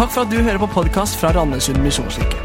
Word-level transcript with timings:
Takk 0.00 0.14
for 0.14 0.24
at 0.24 0.30
du 0.32 0.38
hører 0.40 0.56
på 0.56 0.66
podkast 0.72 1.18
fra 1.20 1.28
Randesund 1.36 1.82
misjonskirke. 1.84 2.38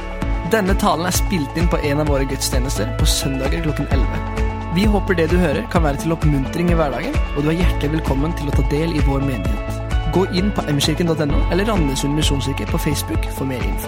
Denne 0.52 0.74
talen 0.76 1.08
er 1.08 1.16
spilt 1.16 1.56
inn 1.56 1.70
på 1.72 1.78
en 1.88 2.02
av 2.04 2.10
våre 2.12 2.26
gudstjenester 2.28 2.90
på 3.00 3.06
søndager 3.08 3.62
klokken 3.64 3.86
11. 3.96 4.72
Vi 4.76 4.84
håper 4.92 5.16
det 5.16 5.30
du 5.32 5.38
hører, 5.40 5.62
kan 5.72 5.86
være 5.86 6.02
til 6.02 6.12
oppmuntring 6.12 6.74
i 6.74 6.76
hverdagen, 6.76 7.14
og 7.16 7.46
du 7.46 7.54
er 7.54 7.62
hjertelig 7.62 7.94
velkommen 7.94 8.34
til 8.36 8.50
å 8.52 8.56
ta 8.58 8.66
del 8.74 8.92
i 8.92 9.04
vår 9.06 9.24
menighet. 9.24 9.78
Gå 10.12 10.26
inn 10.36 10.52
på 10.52 10.66
mkirken.no 10.68 11.38
eller 11.56 11.70
Randesund 11.72 12.20
misjonskirke 12.20 12.68
på 12.74 12.82
Facebook 12.90 13.30
for 13.38 13.48
mer 13.48 13.64
info. 13.64 13.88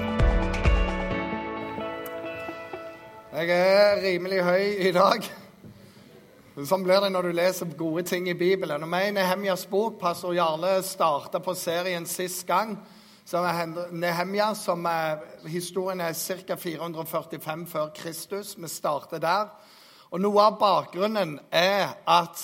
Jeg 3.36 3.52
er 3.52 4.00
rimelig 4.06 4.46
høy 4.47 4.64
i 4.64 4.93
dag. 4.96 5.28
Sånn 6.70 6.88
blir 6.88 7.04
det 7.04 7.10
når 7.11 7.28
du 7.28 7.36
leser 7.42 7.75
gode 7.75 8.06
ting 8.07 8.32
i 8.32 8.38
Bibelen. 8.46 8.88
Og 8.88 8.92
med 8.96 9.18
Nehemjas 9.20 9.68
bok, 9.68 10.00
pastor 10.00 10.32
Jarle 10.39 10.78
starta 10.88 11.43
på 11.43 11.57
serien 11.68 12.07
sist 12.07 12.47
gang. 12.47 12.78
Så 13.28 13.38
er 13.38 13.66
Nehemja, 13.92 14.54
som 14.56 14.86
er, 14.86 15.18
historien 15.48 16.00
er 16.00 16.14
ca. 16.14 16.56
445 16.56 17.66
før 17.68 17.90
Kristus. 17.96 18.54
Vi 18.58 18.68
starter 18.68 19.20
der. 19.20 19.50
Og 20.16 20.22
noe 20.24 20.46
av 20.46 20.56
bakgrunnen 20.62 21.34
er 21.52 21.90
at 22.08 22.44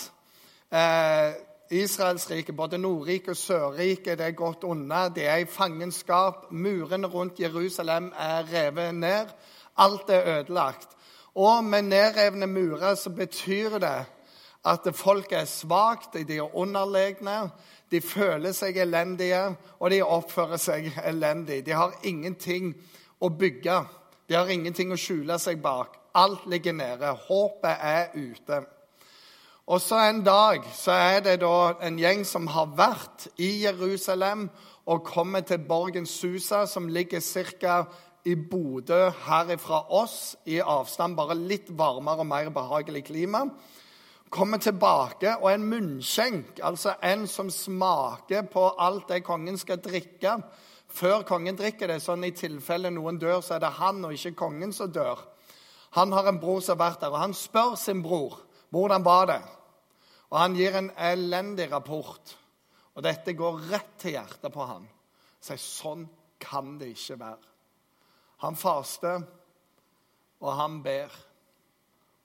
eh, 0.75 1.37
Israelsriket, 1.79 2.55
både 2.55 2.81
Nordriket 2.83 3.31
og 3.31 3.39
Sørriket, 3.39 4.17
det 4.19 4.27
er 4.27 4.35
gått 4.35 4.67
unna. 4.67 5.05
De 5.07 5.23
er 5.23 5.45
i 5.45 5.47
fangenskap. 5.47 6.49
Murene 6.51 7.07
rundt 7.07 7.39
Jerusalem 7.39 8.11
er 8.19 8.51
revet 8.51 8.95
ned. 8.95 9.31
Alt 9.79 10.11
er 10.11 10.27
ødelagt. 10.33 10.89
Og 11.35 11.63
med 11.63 11.93
nedrevne 11.93 12.47
murer 12.47 12.99
så 12.99 13.09
betyr 13.09 13.79
det 13.79 14.01
at 14.65 14.95
folk 14.95 15.31
er 15.31 15.45
svakt, 15.45 16.13
de 16.27 16.37
er 16.37 16.55
underlegne, 16.55 17.49
de 17.93 18.01
føler 18.01 18.55
seg 18.57 18.77
elendige, 18.81 19.41
og 19.79 19.91
de 19.93 20.01
oppfører 20.01 20.61
seg 20.61 20.89
elendig. 21.05 21.61
De 21.67 21.75
har 21.77 21.93
ingenting 22.03 22.73
å 23.21 23.29
bygge. 23.29 23.81
De 24.27 24.37
har 24.37 24.49
ingenting 24.49 24.93
å 24.93 24.99
skjule 24.99 25.37
seg 25.39 25.61
bak. 25.61 25.99
Alt 26.17 26.47
ligger 26.49 26.73
nede. 26.77 27.13
Håpet 27.27 27.85
er 27.85 28.09
ute. 28.17 28.63
Og 29.63 29.79
så 29.79 30.01
en 30.09 30.23
dag 30.25 30.65
så 30.75 30.91
er 30.91 31.21
det 31.23 31.37
da 31.43 31.73
en 31.87 31.99
gjeng 31.99 32.25
som 32.27 32.49
har 32.51 32.73
vært 32.75 33.29
i 33.39 33.63
Jerusalem 33.63 34.49
og 34.83 35.05
kommer 35.07 35.45
til 35.47 35.63
borgen 35.63 36.05
Susa, 36.09 36.65
som 36.67 36.89
ligger 36.91 37.23
ca 37.61 37.85
i 38.25 38.35
Bodø 38.35 39.09
herifra 39.27 39.85
oss, 39.91 40.35
i 40.45 40.59
avstand, 40.59 41.15
bare 41.15 41.35
litt 41.35 41.71
varmere 41.71 42.23
og 42.23 42.27
mer 42.27 42.49
behagelig 42.55 43.05
klima. 43.07 43.45
Kommer 44.33 44.57
tilbake, 44.57 45.35
og 45.37 45.51
en 45.51 45.65
munnskjenk, 45.69 46.59
altså 46.65 46.95
en 47.05 47.27
som 47.29 47.51
smaker 47.53 48.47
på 48.49 48.63
alt 48.81 49.11
det 49.11 49.21
kongen 49.27 49.59
skal 49.61 49.81
drikke 49.83 50.39
før 50.93 51.23
kongen 51.25 51.57
drikker 51.57 51.89
det, 51.89 52.01
sånn 52.03 52.25
i 52.27 52.33
tilfelle 52.37 52.91
noen 52.93 53.17
dør, 53.21 53.39
så 53.41 53.55
er 53.55 53.63
det 53.63 53.71
han 53.79 54.03
og 54.05 54.13
ikke 54.13 54.35
kongen 54.43 54.73
som 54.75 54.91
dør. 54.93 55.21
Han 55.97 56.13
har 56.13 56.29
en 56.29 56.39
bror 56.41 56.61
som 56.61 56.77
har 56.77 56.91
vært 56.91 57.01
der, 57.01 57.13
og 57.13 57.21
han 57.21 57.33
spør 57.37 57.73
sin 57.79 58.03
bror 58.05 58.39
hvordan 58.73 59.03
var 59.05 59.27
det 59.29 59.41
Og 60.33 60.39
han 60.39 60.55
gir 60.57 60.73
en 60.73 60.89
elendig 60.97 61.67
rapport. 61.71 62.31
Og 62.97 63.03
dette 63.05 63.35
går 63.37 63.59
rett 63.69 63.91
til 64.01 64.15
hjertet 64.15 64.49
på 64.53 64.65
han. 64.65 64.87
Sier 65.37 65.59
sånn 65.61 66.07
kan 66.41 66.79
det 66.79 66.87
ikke 66.95 67.19
være. 67.19 67.51
Han 68.41 68.57
faster, 68.57 69.21
og 70.41 70.57
han 70.57 70.79
ber. 70.81 71.13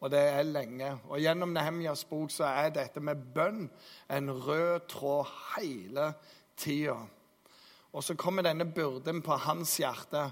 Og 0.00 0.10
det 0.10 0.20
er 0.20 0.46
lenge. 0.46 0.92
Og 1.08 1.18
Gjennom 1.20 1.52
Nehemjas 1.54 2.04
bok 2.06 2.30
så 2.30 2.46
er 2.50 2.70
dette 2.74 3.00
med 3.02 3.22
bønn 3.34 3.64
en 4.14 4.30
rød 4.30 4.86
tråd 4.90 5.32
hele 5.56 6.12
tida. 6.56 7.00
Og 7.92 8.04
så 8.04 8.14
kommer 8.14 8.46
denne 8.46 8.68
byrden 8.68 9.22
på 9.26 9.36
hans 9.42 9.74
hjerte. 9.80 10.28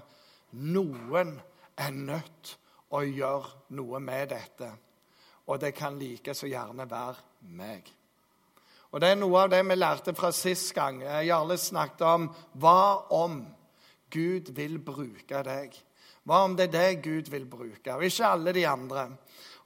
Noen 0.51 1.35
er 1.77 1.91
nødt 1.91 2.53
å 2.95 3.03
gjøre 3.03 3.73
noe 3.75 3.99
med 3.99 4.29
dette. 4.31 4.71
Og 5.47 5.59
det 5.59 5.73
kan 5.75 5.97
like 5.99 6.35
så 6.35 6.47
gjerne 6.47 6.87
være 6.89 7.49
meg. 7.57 7.91
Og 8.91 9.01
Det 9.01 9.09
er 9.11 9.19
noe 9.19 9.41
av 9.43 9.49
det 9.51 9.59
vi 9.67 9.75
lærte 9.75 10.13
fra 10.15 10.31
sist 10.31 10.71
gang. 10.75 11.01
Jarle 11.03 11.57
snakket 11.59 12.05
om 12.07 12.29
hva 12.55 13.03
om 13.11 13.41
Gud 14.09 14.53
vil 14.55 14.79
bruke 14.79 15.43
deg. 15.43 15.75
Hva 16.27 16.43
om 16.43 16.55
det 16.55 16.69
er 16.69 16.73
det 16.73 17.03
Gud 17.03 17.29
vil 17.31 17.45
bruke, 17.47 17.93
og 17.93 18.03
ikke 18.03 18.31
alle 18.31 18.53
de 18.55 18.63
andre? 18.67 19.09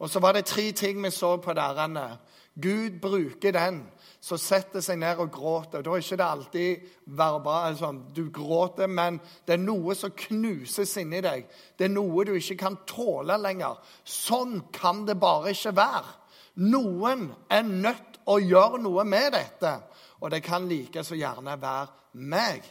Og 0.02 0.10
så 0.10 0.20
var 0.20 0.34
det 0.34 0.48
tre 0.50 0.72
ting 0.74 1.02
vi 1.04 1.12
så 1.14 1.36
på 1.38 1.54
derene. 1.54 2.18
Gud 2.62 2.98
bruker 3.02 3.54
den 3.56 3.84
som 4.22 4.38
setter 4.42 4.84
seg 4.84 5.00
ned 5.02 5.22
og 5.22 5.30
gråter. 5.34 5.84
Da 5.86 5.94
er 5.94 6.02
ikke 6.04 6.18
det 6.20 6.26
alltid 6.26 6.88
verbal, 7.06 7.68
altså, 7.70 7.92
du 8.16 8.26
gråter, 8.34 8.90
men 8.90 9.20
det 9.48 9.56
er 9.56 9.62
noe 9.62 9.96
som 9.98 10.14
knuses 10.18 10.96
inni 11.02 11.22
deg. 11.24 11.46
Det 11.78 11.88
er 11.88 11.94
noe 11.94 12.26
du 12.26 12.34
ikke 12.38 12.60
kan 12.60 12.80
tåle 12.90 13.38
lenger. 13.42 13.80
Sånn 14.04 14.60
kan 14.74 15.06
det 15.08 15.20
bare 15.22 15.56
ikke 15.56 15.76
være. 15.78 16.18
Noen 16.66 17.30
er 17.50 17.64
nødt 17.70 18.20
å 18.30 18.38
gjøre 18.42 18.82
noe 18.84 19.06
med 19.08 19.32
dette, 19.38 19.78
og 20.22 20.34
det 20.34 20.44
kan 20.46 20.68
like 20.70 21.06
så 21.06 21.18
gjerne 21.18 21.56
være 21.62 21.88
meg. 22.14 22.66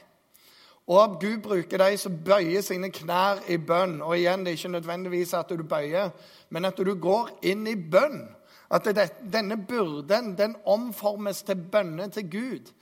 Og 0.91 1.21
Gud 1.21 1.39
bruker 1.43 1.79
de 1.79 1.97
som 1.99 2.17
bøyer 2.25 2.65
sine 2.67 2.89
knær 2.91 3.45
i 3.49 3.61
bønn. 3.63 4.01
Og 4.03 4.17
igjen, 4.19 4.43
det 4.43 4.51
er 4.51 4.59
ikke 4.59 4.73
nødvendigvis 4.75 5.35
at 5.39 5.53
du 5.55 5.63
bøyer, 5.63 6.11
men 6.51 6.65
at 6.67 6.79
du 6.79 6.95
går 6.99 7.31
inn 7.47 7.63
i 7.71 7.77
bønn. 7.79 8.25
At 8.71 8.89
det, 8.91 9.07
denne 9.33 9.55
byrden 9.69 10.35
den 10.39 10.57
omformes 10.67 11.43
til 11.47 11.63
bønner 11.73 12.11
til 12.11 12.27
Gud. 12.31 12.73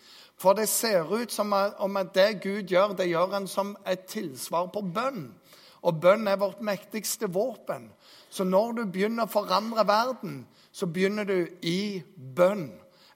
For 0.40 0.56
det 0.56 0.68
ser 0.68 1.12
ut 1.12 1.32
som 1.32 1.52
om 1.52 1.96
at 1.96 2.14
det 2.14 2.40
Gud 2.42 2.62
gjør, 2.62 2.96
det 2.96 3.10
gjør 3.10 3.34
han 3.34 3.46
som 3.46 3.76
et 3.86 4.08
tilsvar 4.08 4.70
på 4.72 4.80
bønn. 4.80 5.28
Og 5.82 6.00
bønn 6.00 6.28
er 6.28 6.40
vårt 6.40 6.64
mektigste 6.64 7.28
våpen. 7.28 7.90
Så 8.30 8.44
når 8.44 8.72
du 8.72 8.84
begynner 8.86 9.28
å 9.28 9.32
forandre 9.32 9.84
verden, 9.86 10.46
så 10.72 10.86
begynner 10.86 11.28
du 11.28 11.46
i 11.62 12.02
bønn. 12.16 12.70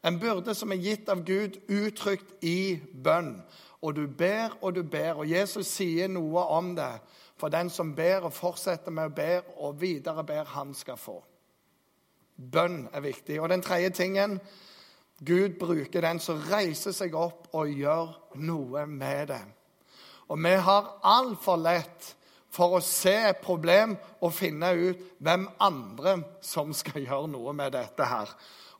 En 0.04 0.18
byrde 0.20 0.54
som 0.54 0.72
er 0.72 0.82
gitt 0.82 1.08
av 1.08 1.24
Gud, 1.24 1.62
uttrykt 1.70 2.42
i 2.44 2.76
bønn 3.04 3.38
og 3.82 3.96
du 3.96 4.06
ber 4.06 4.56
og 4.60 4.74
du 4.74 4.82
ber. 4.82 5.18
Og 5.18 5.30
Jesus 5.30 5.66
sier 5.66 6.08
noe 6.08 6.44
om 6.54 6.72
det. 6.78 6.94
For 7.40 7.50
den 7.50 7.70
som 7.70 7.94
ber 7.96 8.28
og 8.28 8.34
fortsetter 8.36 8.94
med 8.94 9.10
å 9.10 9.14
be 9.16 9.30
og 9.58 9.80
videre 9.80 10.22
ber, 10.24 10.44
han 10.54 10.74
skal 10.78 11.00
få. 11.00 11.16
Bønn 12.36 12.86
er 12.92 13.02
viktig. 13.02 13.40
Og 13.42 13.50
den 13.50 13.62
tredje 13.62 13.90
tingen 13.90 14.38
Gud 15.22 15.58
bruker 15.58 16.02
den 16.02 16.18
som 16.22 16.40
reiser 16.50 16.94
seg 16.94 17.14
opp 17.14 17.52
og 17.54 17.70
gjør 17.70 18.14
noe 18.42 18.86
med 18.90 19.28
det. 19.30 19.42
Og 20.30 20.40
vi 20.42 20.54
har 20.66 20.88
altfor 21.06 21.60
lett 21.62 22.08
for 22.52 22.76
å 22.76 22.82
se 22.84 23.12
et 23.28 23.42
problem 23.44 23.94
og 24.20 24.34
finne 24.34 24.72
ut 24.74 25.04
hvem 25.22 25.46
andre 25.62 26.16
som 26.44 26.72
skal 26.76 27.04
gjøre 27.04 27.30
noe 27.32 27.54
med 27.56 27.74
dette 27.76 28.06
her. 28.06 28.32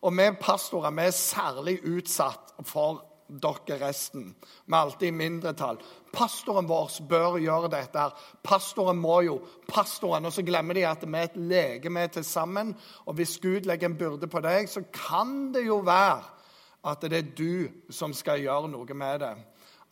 Og 0.03 0.15
vi 0.19 0.27
pastorer 0.41 0.95
vi 0.97 1.07
er 1.07 1.15
særlig 1.15 1.77
utsatt 1.87 2.57
for 2.67 3.05
dere 3.29 3.79
resten. 3.81 4.35
Vi 4.67 4.75
er 4.75 4.79
alltid 4.79 5.09
i 5.09 5.17
mindretall. 5.17 5.79
Pastoren 6.13 6.69
vår 6.69 6.91
bør 7.09 7.39
gjøre 7.41 7.71
dette. 7.73 7.99
her. 7.99 8.11
Pastoren 8.43 8.99
må 8.99 9.21
jo. 9.21 9.41
Pastoren, 9.69 10.27
Og 10.27 10.33
så 10.33 10.43
glemmer 10.43 10.75
de 10.75 10.87
at 10.87 11.07
vi 11.07 11.17
er 11.17 11.23
et 11.23 11.37
legeme 11.37 12.09
til 12.09 12.25
sammen. 12.25 12.77
Og 13.07 13.15
hvis 13.15 13.39
Gud 13.39 13.61
legger 13.61 13.89
en 13.89 13.99
byrde 13.99 14.27
på 14.27 14.41
deg, 14.41 14.69
så 14.69 14.83
kan 14.93 15.53
det 15.53 15.67
jo 15.67 15.77
være 15.77 16.23
at 16.85 17.01
det 17.01 17.13
er 17.13 17.35
du 17.37 17.69
som 17.91 18.13
skal 18.13 18.41
gjøre 18.41 18.69
noe 18.69 18.95
med 18.95 19.21
det. 19.21 19.37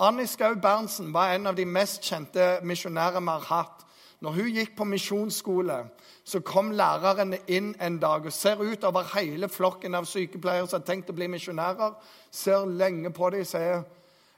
Annie 0.00 0.26
Skau 0.26 0.54
Berntsen 0.54 1.12
var 1.12 1.34
en 1.34 1.46
av 1.46 1.56
de 1.56 1.64
mest 1.64 2.02
kjente 2.02 2.60
misjonærer 2.64 3.20
vi 3.20 3.28
har 3.28 3.46
hatt. 3.50 3.86
Når 4.20 4.34
hun 4.36 4.50
gikk 4.52 4.74
på 4.76 4.84
misjonsskole, 4.84 5.78
så 6.24 6.42
kom 6.44 6.74
læreren 6.76 7.38
inn 7.48 7.72
en 7.80 7.96
dag 8.02 8.26
og 8.28 8.34
ser 8.36 8.60
ut 8.60 8.84
over 8.84 9.06
hele 9.14 9.48
flokken 9.48 9.96
av 9.96 10.08
sykepleiere 10.08 10.66
som 10.68 10.82
har 10.82 10.88
tenkt 10.90 11.12
å 11.12 11.16
bli 11.16 11.28
misjonærer. 11.32 11.94
Ser 12.30 12.68
lenge 12.68 13.14
på 13.16 13.30
dem 13.32 13.46
og 13.46 13.48
sier 13.48 13.80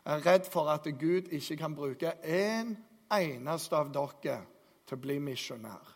er 0.05 0.23
redd 0.23 0.46
for 0.50 0.70
at 0.70 0.87
Gud 0.99 1.32
ikke 1.34 1.58
kan 1.58 1.75
bruke 1.75 2.14
en 2.23 2.76
eneste 3.12 3.79
av 3.79 3.90
dere 3.94 4.38
til 4.87 4.99
å 4.99 5.02
bli 5.02 5.19
misjonær. 5.23 5.90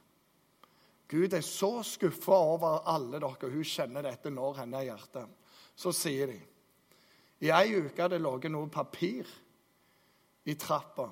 Gud 1.07 1.35
er 1.39 1.47
så 1.47 1.83
skuffa 1.87 2.35
over 2.35 2.83
alle 2.91 3.21
dere, 3.23 3.51
hun 3.53 3.67
kjenner 3.67 4.03
dette 4.03 4.31
når 4.35 4.63
henne 4.65 4.83
i 4.83 4.89
hjertet. 4.89 5.31
Så 5.79 5.95
sier 5.95 6.33
de 6.33 6.41
i 7.45 7.51
ei 7.53 7.77
uke 7.77 8.01
hadde 8.01 8.17
det 8.17 8.25
ligget 8.25 8.53
noe 8.53 8.71
papir 8.73 9.29
i 10.49 10.55
trappa. 10.57 11.11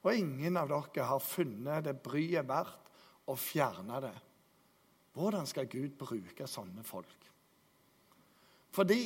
Og 0.00 0.14
ingen 0.16 0.56
av 0.56 0.70
dere 0.70 1.08
har 1.10 1.22
funnet 1.24 1.84
det 1.84 1.98
bryet 2.04 2.48
verdt 2.48 3.28
å 3.28 3.36
fjerne 3.38 4.00
det. 4.02 4.16
Hvordan 5.16 5.46
skal 5.46 5.68
Gud 5.68 5.98
bruke 5.98 6.46
sånne 6.48 6.84
folk? 6.86 7.26
Fordi 8.70 9.04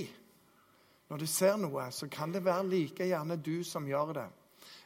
når 1.10 1.20
du 1.20 1.26
ser 1.28 1.56
noe, 1.60 1.88
så 1.92 2.08
kan 2.12 2.32
det 2.32 2.44
være 2.44 2.68
like 2.68 3.06
gjerne 3.08 3.36
du 3.40 3.64
som 3.66 3.86
gjør 3.88 4.12
det. 4.20 4.26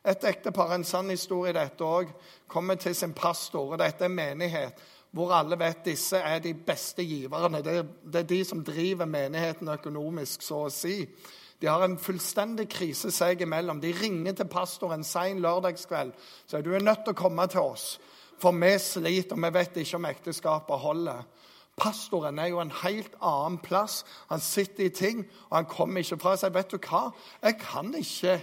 Et 0.09 0.25
ektepar, 0.31 0.73
en 0.75 0.87
sann 0.87 1.11
historie 1.11 1.55
dette 1.55 1.85
òg, 1.85 2.11
kommer 2.51 2.79
til 2.81 2.95
sin 2.95 3.13
pastor, 3.15 3.75
og 3.75 3.83
dette 3.83 4.07
er 4.07 4.15
menighet. 4.15 4.87
hvor 5.11 5.33
alle 5.33 5.57
vet 5.59 5.85
disse 5.85 6.19
er 6.21 6.39
de 6.39 6.53
beste 6.55 7.03
giverne. 7.03 7.63
Det, 7.65 8.19
er 8.19 8.23
de 8.29 8.45
som 8.45 8.65
driver 8.65 9.07
menigheten 9.07 9.69
økonomisk, 9.69 10.43
så 10.43 10.67
å 10.67 10.71
si. 10.71 11.07
De 11.61 11.67
har 11.67 11.83
en 11.83 11.99
fullstendig 11.99 12.69
krise 12.71 13.11
seg 13.15 13.43
imellom. 13.43 13.81
De 13.83 13.93
ringer 13.93 14.37
til 14.39 14.51
pastor 14.51 14.95
en 14.95 15.05
lørdagskveld 15.43 16.13
og 16.53 16.65
du 16.65 16.75
er 16.75 16.85
nødt 16.85 17.05
til 17.05 17.17
å 17.17 17.19
komme 17.19 17.47
til 17.51 17.61
oss, 17.61 17.99
for 18.39 18.55
vi 18.55 18.79
sliter, 18.79 19.35
og 19.35 19.43
vi 19.43 19.55
vet 19.59 19.77
ikke 19.77 19.99
om 19.99 20.07
ekteskapet 20.07 20.79
holder. 20.79 21.25
Pastoren 21.79 22.39
er 22.43 22.51
jo 22.51 22.59
en 22.59 22.73
helt 22.83 23.15
annen 23.23 23.59
plass. 23.63 24.01
Han 24.33 24.41
sitter 24.43 24.89
i 24.89 24.95
ting, 24.95 25.21
og 25.49 25.57
han 25.57 25.69
kommer 25.71 26.03
ikke 26.03 26.19
fra 26.19 26.35
seg. 26.39 26.55
Vet 26.55 26.73
du 26.73 26.79
hva? 26.83 27.05
Jeg 27.43 27.59
kan 27.63 27.93
ikke 27.95 28.35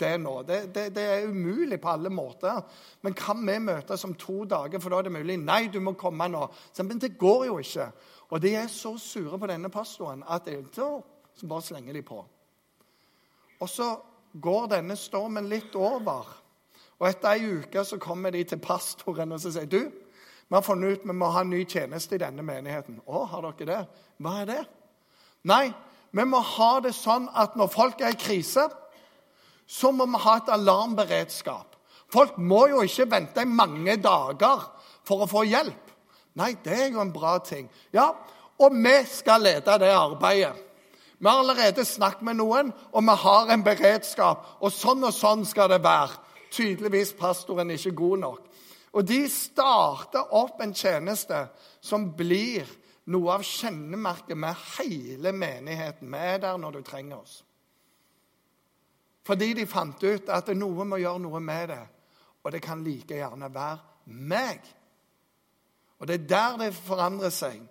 det 0.00 0.12
nå. 0.20 0.34
Det, 0.48 0.58
det, 0.74 0.84
det, 0.96 1.04
er 1.04 1.30
umulig 1.32 1.80
på 1.80 1.88
alle 1.92 2.12
måter. 2.12 2.60
Men 3.00 3.16
kan 3.16 3.40
vi 3.48 3.56
møtes 3.64 4.04
om 4.04 4.12
to 4.20 4.42
dager, 4.44 4.80
for 4.80 4.92
da 4.92 5.00
er 5.00 5.08
det 5.08 5.14
mulig? 5.16 5.38
Nei, 5.40 5.62
du 5.72 5.80
må 5.80 5.96
komme 5.96 6.28
nå. 6.28 6.44
Men 6.82 7.00
det 7.00 7.14
går 7.20 7.46
jo 7.48 7.58
ikke. 7.64 7.88
Og 8.32 8.44
de 8.44 8.54
er 8.60 8.68
så 8.72 8.94
sure 9.00 9.40
på 9.40 9.48
denne 9.48 9.72
pastoren 9.72 10.24
at 10.28 10.48
så 10.68 11.48
bare 11.48 11.64
slenger 11.64 11.96
de 11.96 12.04
på. 12.04 12.20
Og 13.62 13.70
så 13.70 13.88
går 14.42 14.70
denne 14.76 14.96
stormen 14.98 15.48
litt 15.50 15.74
over. 15.78 16.26
Og 16.98 17.08
etter 17.08 17.34
ei 17.34 17.58
uke 17.62 17.84
så 17.86 17.98
kommer 18.02 18.34
de 18.34 18.42
til 18.46 18.60
pastoren 18.62 19.34
og 19.34 19.42
så 19.42 19.52
sier 19.54 19.70
du, 19.70 19.80
vi 20.52 20.56
har 20.58 20.64
funnet 20.66 20.98
ut 20.98 21.06
vi 21.08 21.14
må 21.16 21.30
ha 21.32 21.40
en 21.42 21.52
ny 21.54 21.62
tjeneste 21.64 22.18
i 22.18 22.20
denne 22.20 22.44
menigheten. 22.44 22.98
Å, 23.06 23.24
har 23.30 23.46
dere 23.46 23.68
det? 23.70 24.02
Hva 24.20 24.34
er 24.42 24.48
det? 24.50 24.62
Nei, 25.48 25.64
vi 26.12 26.24
må 26.28 26.42
ha 26.44 26.72
det 26.84 26.92
sånn 26.92 27.30
at 27.38 27.56
når 27.56 27.70
folk 27.72 28.02
er 28.04 28.12
i 28.12 28.20
krise, 28.20 28.66
så 29.66 29.92
må 29.96 30.04
vi 30.12 30.20
ha 30.26 30.36
et 30.38 30.50
alarmberedskap. 30.52 31.78
Folk 32.12 32.36
må 32.36 32.66
jo 32.68 32.82
ikke 32.84 33.08
vente 33.14 33.40
i 33.40 33.48
mange 33.48 33.96
dager 33.96 34.66
for 35.08 35.24
å 35.24 35.30
få 35.30 35.46
hjelp. 35.48 35.88
Nei, 36.36 36.52
det 36.64 36.76
er 36.76 36.92
jo 36.92 37.00
en 37.00 37.14
bra 37.14 37.38
ting. 37.44 37.70
Ja, 37.94 38.10
og 38.60 38.76
vi 38.76 38.94
skal 39.08 39.46
lede 39.48 39.78
det 39.80 39.92
arbeidet. 39.96 40.71
Vi 41.22 41.28
har 41.28 41.38
allerede 41.38 41.84
snakket 41.84 42.24
med 42.26 42.40
noen, 42.40 42.72
og 42.90 43.02
vi 43.06 43.14
har 43.22 43.50
en 43.54 43.62
beredskap. 43.62 44.56
Og 44.58 44.72
sånn 44.74 45.04
og 45.06 45.14
sånn 45.14 45.44
skal 45.46 45.68
det 45.70 45.78
være. 45.84 46.16
Tydeligvis 46.50 47.12
pastoren 47.14 47.70
ikke 47.70 47.92
god 47.94 48.18
nok. 48.24 48.48
Og 48.98 49.06
de 49.06 49.20
starter 49.30 50.34
opp 50.34 50.58
en 50.60 50.74
tjeneste 50.74 51.44
som 51.78 52.08
blir 52.18 52.66
noe 53.14 53.36
av 53.36 53.46
kjennemerket 53.46 54.34
med 54.34 54.66
hele 54.74 55.30
menigheten. 55.32 56.10
Vi 56.10 56.26
er 56.34 56.42
der 56.42 56.58
når 56.58 56.80
du 56.80 56.82
trenger 56.90 57.22
oss. 57.22 57.38
Fordi 59.22 59.52
de 59.54 59.66
fant 59.70 60.02
ut 60.02 60.26
at 60.26 60.50
noe 60.58 60.84
må 60.90 60.98
gjøre 61.04 61.22
noe 61.22 61.40
med 61.40 61.70
det. 61.70 61.82
Og 62.42 62.50
det 62.50 62.64
kan 62.66 62.82
like 62.82 63.14
gjerne 63.14 63.54
være 63.54 64.10
meg. 64.10 64.58
Og 66.02 66.10
det 66.10 66.18
er 66.18 66.26
der 66.34 66.58
det 66.64 66.74
forandrer 66.74 67.30
seg. 67.30 67.62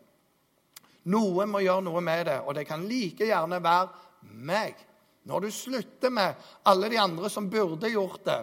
Noe 1.09 1.47
må 1.49 1.63
gjøre 1.63 1.85
noe 1.87 2.01
med 2.05 2.25
det, 2.29 2.39
og 2.45 2.55
det 2.55 2.67
kan 2.69 2.85
like 2.85 3.25
gjerne 3.25 3.61
være 3.63 3.87
meg. 4.37 4.75
Når 5.25 5.39
du 5.39 5.51
slutter 5.53 6.13
med 6.13 6.33
alle 6.65 6.89
de 6.89 6.99
andre 6.99 7.29
som 7.29 7.49
burde 7.49 7.89
gjort 7.89 8.25
det, 8.25 8.41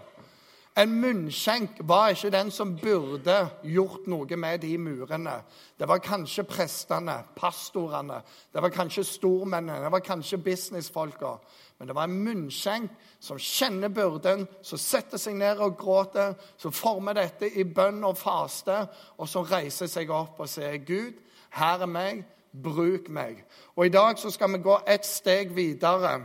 en 0.79 0.93
munnskjenk 1.03 1.81
var 1.91 2.13
ikke 2.13 2.31
den 2.31 2.53
som 2.55 2.77
burde 2.79 3.35
gjort 3.67 4.05
noe 4.07 4.37
med 4.39 4.61
de 4.63 4.77
murene. 4.79 5.33
Det 5.75 5.89
var 5.91 5.99
kanskje 5.99 6.45
prestene, 6.47 7.17
pastorene, 7.35 8.21
det 8.55 8.63
var 8.63 8.71
kanskje 8.71 9.03
stormennene, 9.09 9.83
det 9.83 9.91
var 9.91 10.05
kanskje 10.07 10.39
businessfolka. 10.39 11.33
Men 11.79 11.91
det 11.91 11.97
var 11.99 12.07
en 12.07 12.23
munnskjenk 12.23 12.95
som 13.19 13.41
kjenner 13.43 13.91
byrden, 13.91 14.47
som 14.63 14.79
setter 14.79 15.19
seg 15.19 15.35
ned 15.39 15.59
og 15.63 15.75
gråter, 15.79 16.37
som 16.59 16.75
former 16.75 17.19
dette 17.19 17.51
i 17.59 17.67
bønn 17.67 18.05
og 18.07 18.19
faste, 18.19 18.85
og 19.19 19.27
som 19.31 19.47
reiser 19.51 19.91
seg 19.91 20.11
opp 20.15 20.39
og 20.39 20.51
sier, 20.51 20.79
'Gud, 20.79 21.19
her 21.59 21.83
er 21.83 21.91
meg. 21.91 22.23
Bruk 22.53 23.09
meg.' 23.09 23.45
Og 23.77 23.87
I 23.87 23.89
dag 23.89 24.19
så 24.19 24.31
skal 24.31 24.53
vi 24.53 24.59
gå 24.59 24.79
et 24.87 25.07
steg 25.07 25.57
videre, 25.57 26.25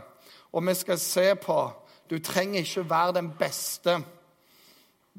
og 0.52 0.66
vi 0.66 0.74
skal 0.74 0.98
se 0.98 1.34
på 1.34 1.72
Du 2.10 2.18
trenger 2.18 2.60
ikke 2.60 2.90
være 2.90 3.12
den 3.12 3.30
beste 3.38 4.04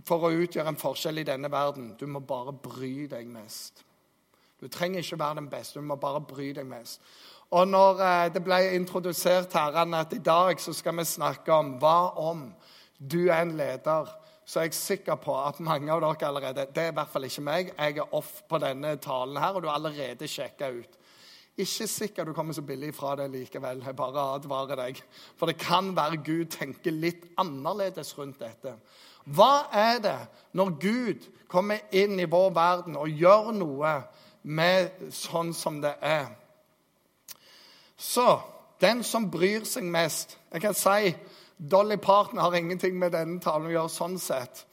for 0.06 0.28
å 0.28 0.30
utgjøre 0.30 0.68
en 0.68 0.78
forskjell 0.78 1.18
i 1.18 1.24
denne 1.24 1.52
verden. 1.52 1.96
Du 2.00 2.06
må 2.06 2.19
bare 2.19 2.54
bry 2.54 3.07
deg 3.07 3.28
mest. 3.28 3.84
Du 4.62 4.68
trenger 4.68 5.00
ikke 5.00 5.19
være 5.19 5.36
den 5.36 5.50
beste, 5.50 5.80
du 5.80 5.86
må 5.86 5.96
bare 5.96 6.22
bry 6.22 6.52
deg 6.56 6.68
mest. 6.68 7.02
Og 7.52 7.68
når 7.68 8.02
eh, 8.02 8.34
det 8.34 8.44
ble 8.44 8.60
introdusert 8.75 9.54
her 9.54 9.75
at 9.96 10.13
i 10.13 10.22
dag 10.24 10.62
så 10.62 10.74
skal 10.74 10.98
vi 10.98 11.06
snakke 11.06 11.54
om 11.54 11.75
hva 11.81 12.12
om 12.18 12.48
du 12.98 13.28
er 13.28 13.42
en 13.42 13.57
leder, 13.57 14.10
så 14.45 14.59
er 14.59 14.68
jeg 14.68 14.77
sikker 14.77 15.18
på 15.21 15.33
at 15.42 15.59
mange 15.59 15.89
av 15.92 16.03
dere 16.03 16.27
allerede 16.27 16.68
Det 16.69 16.83
er 16.83 16.92
i 16.92 16.95
hvert 16.95 17.09
fall 17.09 17.25
ikke 17.25 17.42
meg. 17.42 17.71
Jeg 17.74 17.97
er 17.97 18.13
off 18.13 18.44
på 18.50 18.59
denne 18.62 18.95
talen 19.01 19.38
her, 19.42 19.56
og 19.56 19.63
du 19.63 19.68
har 19.68 19.80
allerede 19.80 20.27
sjekka 20.30 20.69
ut. 20.69 21.00
Ikke 21.57 21.88
sikkert 21.88 22.27
du 22.27 22.33
kommer 22.33 22.53
så 22.53 22.62
billig 22.62 22.94
fra 22.95 23.15
det 23.15 23.30
likevel. 23.31 23.81
Jeg 23.86 23.95
bare 23.95 24.27
advarer 24.36 24.75
deg. 24.75 25.01
For 25.39 25.50
det 25.50 25.57
kan 25.57 25.95
være 25.95 26.21
Gud 26.24 26.45
tenker 26.51 26.92
litt 26.92 27.25
annerledes 27.42 28.18
rundt 28.18 28.39
dette. 28.44 28.75
Hva 29.25 29.65
er 29.74 30.01
det 30.03 30.18
når 30.53 30.74
Gud 30.81 31.30
kommer 31.50 31.80
inn 31.95 32.19
i 32.19 32.30
vår 32.30 32.51
verden 32.53 32.97
og 33.00 33.09
gjør 33.09 33.53
noe 33.56 33.95
med 34.44 35.07
sånn 35.15 35.53
som 35.57 35.80
det 35.81 35.95
er? 36.03 36.27
Så 37.97 38.27
den 38.83 39.01
som 39.07 39.30
bryr 39.31 39.63
seg 39.63 39.88
mest 39.88 40.36
Jeg 40.51 40.62
kan 40.62 40.75
si 40.75 41.15
Dolly 41.57 41.98
Parton 41.98 42.40
har 42.40 42.56
ingenting 42.56 43.00
med 43.00 43.13
denne 43.16 43.40
talen 43.40 43.69
å 43.69 43.74
gjøre 43.74 43.94
sånn 43.94 44.18
sett. 44.19 44.66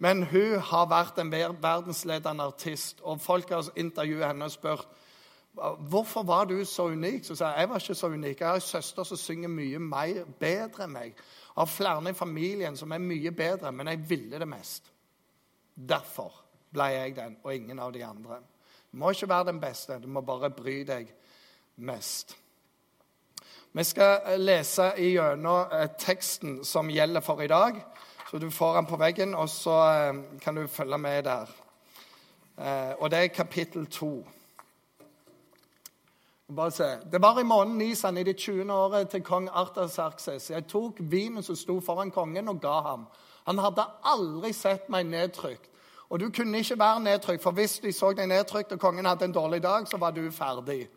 Men 0.00 0.22
hun 0.30 0.60
har 0.70 0.86
vært 0.88 1.18
en 1.20 1.32
verdensledende 1.32 2.46
artist, 2.48 3.02
og 3.02 3.20
folk 3.20 3.50
har 3.52 3.66
intervjuet 3.76 4.30
henne 4.30 4.48
og 4.48 4.54
spurt 4.54 4.98
hvorfor 5.90 6.22
var 6.22 6.44
du 6.44 6.64
så 6.64 6.86
unik. 6.88 7.24
Så 7.24 7.34
sa 7.36 7.50
jeg 7.50 7.60
jeg 7.60 7.68
var 7.68 7.82
ikke 7.82 7.94
så 7.94 8.08
unik. 8.08 8.40
Jeg 8.40 8.48
har 8.48 8.54
en 8.54 8.60
søster 8.60 9.04
som 9.04 9.16
synger 9.16 9.48
mye 9.48 9.78
mer, 9.78 10.24
bedre 10.40 10.84
enn 10.84 10.94
meg 10.94 11.10
Jeg 11.10 11.56
har 11.56 11.66
flere 11.66 12.10
i 12.10 12.16
familien 12.16 12.76
som 12.76 12.92
er 12.92 13.02
mye 13.02 13.30
bedre, 13.30 13.72
men 13.72 13.90
jeg 13.90 14.04
ville 14.08 14.38
det 14.38 14.48
mest. 14.48 14.92
Derfor 15.74 16.32
ble 16.72 16.86
jeg 16.94 17.16
den, 17.16 17.36
og 17.42 17.54
ingen 17.54 17.78
av 17.78 17.92
de 17.92 18.04
andre. 18.04 18.40
Du 18.92 18.96
må 18.98 19.10
ikke 19.10 19.28
være 19.28 19.50
den 19.50 19.60
beste, 19.60 19.98
du 19.98 20.08
må 20.08 20.20
bare 20.20 20.50
bry 20.50 20.82
deg 20.86 21.10
mest. 21.76 22.36
Vi 23.72 23.84
skal 23.84 24.40
lese 24.40 24.88
gjennom 24.98 25.70
eh, 25.72 25.90
teksten 25.98 26.64
som 26.64 26.88
gjelder 26.90 27.22
for 27.22 27.42
i 27.42 27.46
dag. 27.46 27.76
Så 28.30 28.38
du 28.38 28.50
får 28.50 28.74
den 28.76 28.86
på 28.86 28.96
veggen, 28.96 29.34
og 29.34 29.48
så 29.48 29.76
eh, 29.92 30.18
kan 30.42 30.56
du 30.58 30.66
følge 30.66 30.98
med 30.98 31.22
der. 31.22 31.52
Eh, 32.58 32.92
og 32.98 33.10
det 33.10 33.18
er 33.18 33.26
kapittel 33.26 33.86
to. 33.86 34.24
Bare 36.56 36.70
se. 36.70 36.96
Det 37.12 37.22
var 37.22 37.40
i 37.40 37.46
måneden 37.46 37.78
Nisan 37.78 38.18
i 38.18 38.22
det 38.22 38.36
20. 38.36 38.72
året 38.72 39.08
til 39.08 39.22
kong 39.22 39.48
Artaxerxes. 39.52 40.50
Jeg 40.50 40.66
tok 40.66 40.98
vinen 40.98 41.42
som 41.42 41.56
sto 41.56 41.80
foran 41.80 42.10
kongen, 42.10 42.48
og 42.48 42.60
ga 42.60 42.80
ham. 42.80 43.06
Han 43.46 43.58
hadde 43.58 43.86
aldri 44.02 44.52
sett 44.52 44.90
meg 44.90 45.06
nedtrykt. 45.06 45.70
Og 46.08 46.20
du 46.20 46.30
kunne 46.30 46.58
ikke 46.58 46.78
være 46.78 47.00
nedtrykt, 47.00 47.42
for 47.42 47.50
hvis 47.50 47.78
de 47.78 47.92
så 47.92 48.10
deg 48.12 48.26
nedtrykt 48.26 48.72
og 48.72 48.80
kongen 48.80 49.06
hadde 49.06 49.24
en 49.24 49.32
dårlig 49.34 49.62
dag, 49.62 49.86
så 49.86 49.96
var 49.96 50.10
du 50.10 50.30
ferdig. 50.30 50.88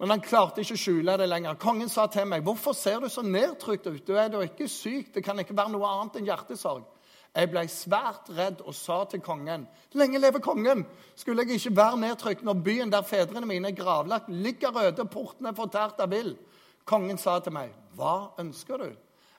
Men 0.00 0.10
han 0.10 0.22
klarte 0.24 0.62
ikke 0.62 0.74
å 0.74 0.82
skjule 0.82 1.14
det 1.18 1.28
lenger. 1.28 1.58
Kongen 1.60 1.88
sa 1.88 2.06
til 2.06 2.26
meg, 2.26 2.42
'Hvorfor 2.42 2.72
ser 2.72 3.00
du 3.00 3.08
så 3.08 3.22
nedtrykt 3.22 3.86
ut? 3.86 4.06
Du 4.06 4.14
er 4.16 4.28
da 4.28 4.40
ikke 4.40 4.68
syk. 4.68 5.14
Det 5.14 5.24
kan 5.24 5.38
ikke 5.38 5.56
være 5.56 5.70
noe 5.70 5.86
annet 5.86 6.16
enn 6.16 6.26
hjertesorg.' 6.26 6.84
Jeg 7.32 7.48
ble 7.48 7.62
svært 7.68 8.28
redd 8.36 8.60
og 8.60 8.74
sa 8.74 9.04
til 9.08 9.22
kongen 9.24 9.66
Lenge 9.96 10.18
leve 10.18 10.40
kongen! 10.40 10.84
Skulle 11.16 11.42
jeg 11.42 11.56
ikke 11.56 11.76
være 11.76 12.00
nedtrykt 12.00 12.44
når 12.44 12.60
byen 12.64 12.92
der 12.92 13.06
fedrene 13.08 13.46
mine 13.46 13.68
er 13.68 13.76
gravlagt, 13.76 14.28
ligger 14.28 14.74
røde, 14.74 15.06
portene 15.08 15.54
fortært 15.56 16.00
av 16.00 16.10
vill? 16.12 16.36
Kongen 16.84 17.18
sa 17.18 17.38
til 17.40 17.52
meg, 17.52 17.72
Hva 17.96 18.34
ønsker 18.38 18.76
du? 18.76 18.92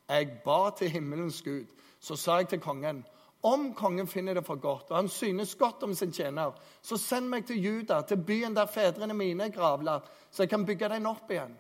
Jeg 0.10 0.42
ba 0.46 0.70
til 0.78 0.90
himmelens 0.90 1.42
Gud. 1.42 1.70
Så 2.00 2.16
sa 2.16 2.38
jeg 2.38 2.50
til 2.50 2.60
kongen, 2.60 3.06
om 3.44 3.74
kongen 3.76 4.08
finner 4.08 4.38
det 4.38 4.46
for 4.48 4.56
godt, 4.56 4.92
og 4.92 4.96
han 4.98 5.10
synes 5.12 5.56
godt 5.60 5.84
om 5.84 5.94
sin 5.96 6.14
tjener, 6.16 6.54
så 6.82 6.98
send 6.98 7.28
meg 7.28 7.44
til 7.48 7.60
Juda, 7.60 8.00
til 8.08 8.22
byen 8.24 8.56
der 8.56 8.70
fedrene 8.72 9.14
mine 9.14 9.50
er 9.50 9.56
gravlagt, 9.56 10.08
så 10.32 10.46
jeg 10.46 10.54
kan 10.54 10.64
bygge 10.66 10.90
den 10.94 11.10
opp 11.10 11.32
igjen. 11.32 11.58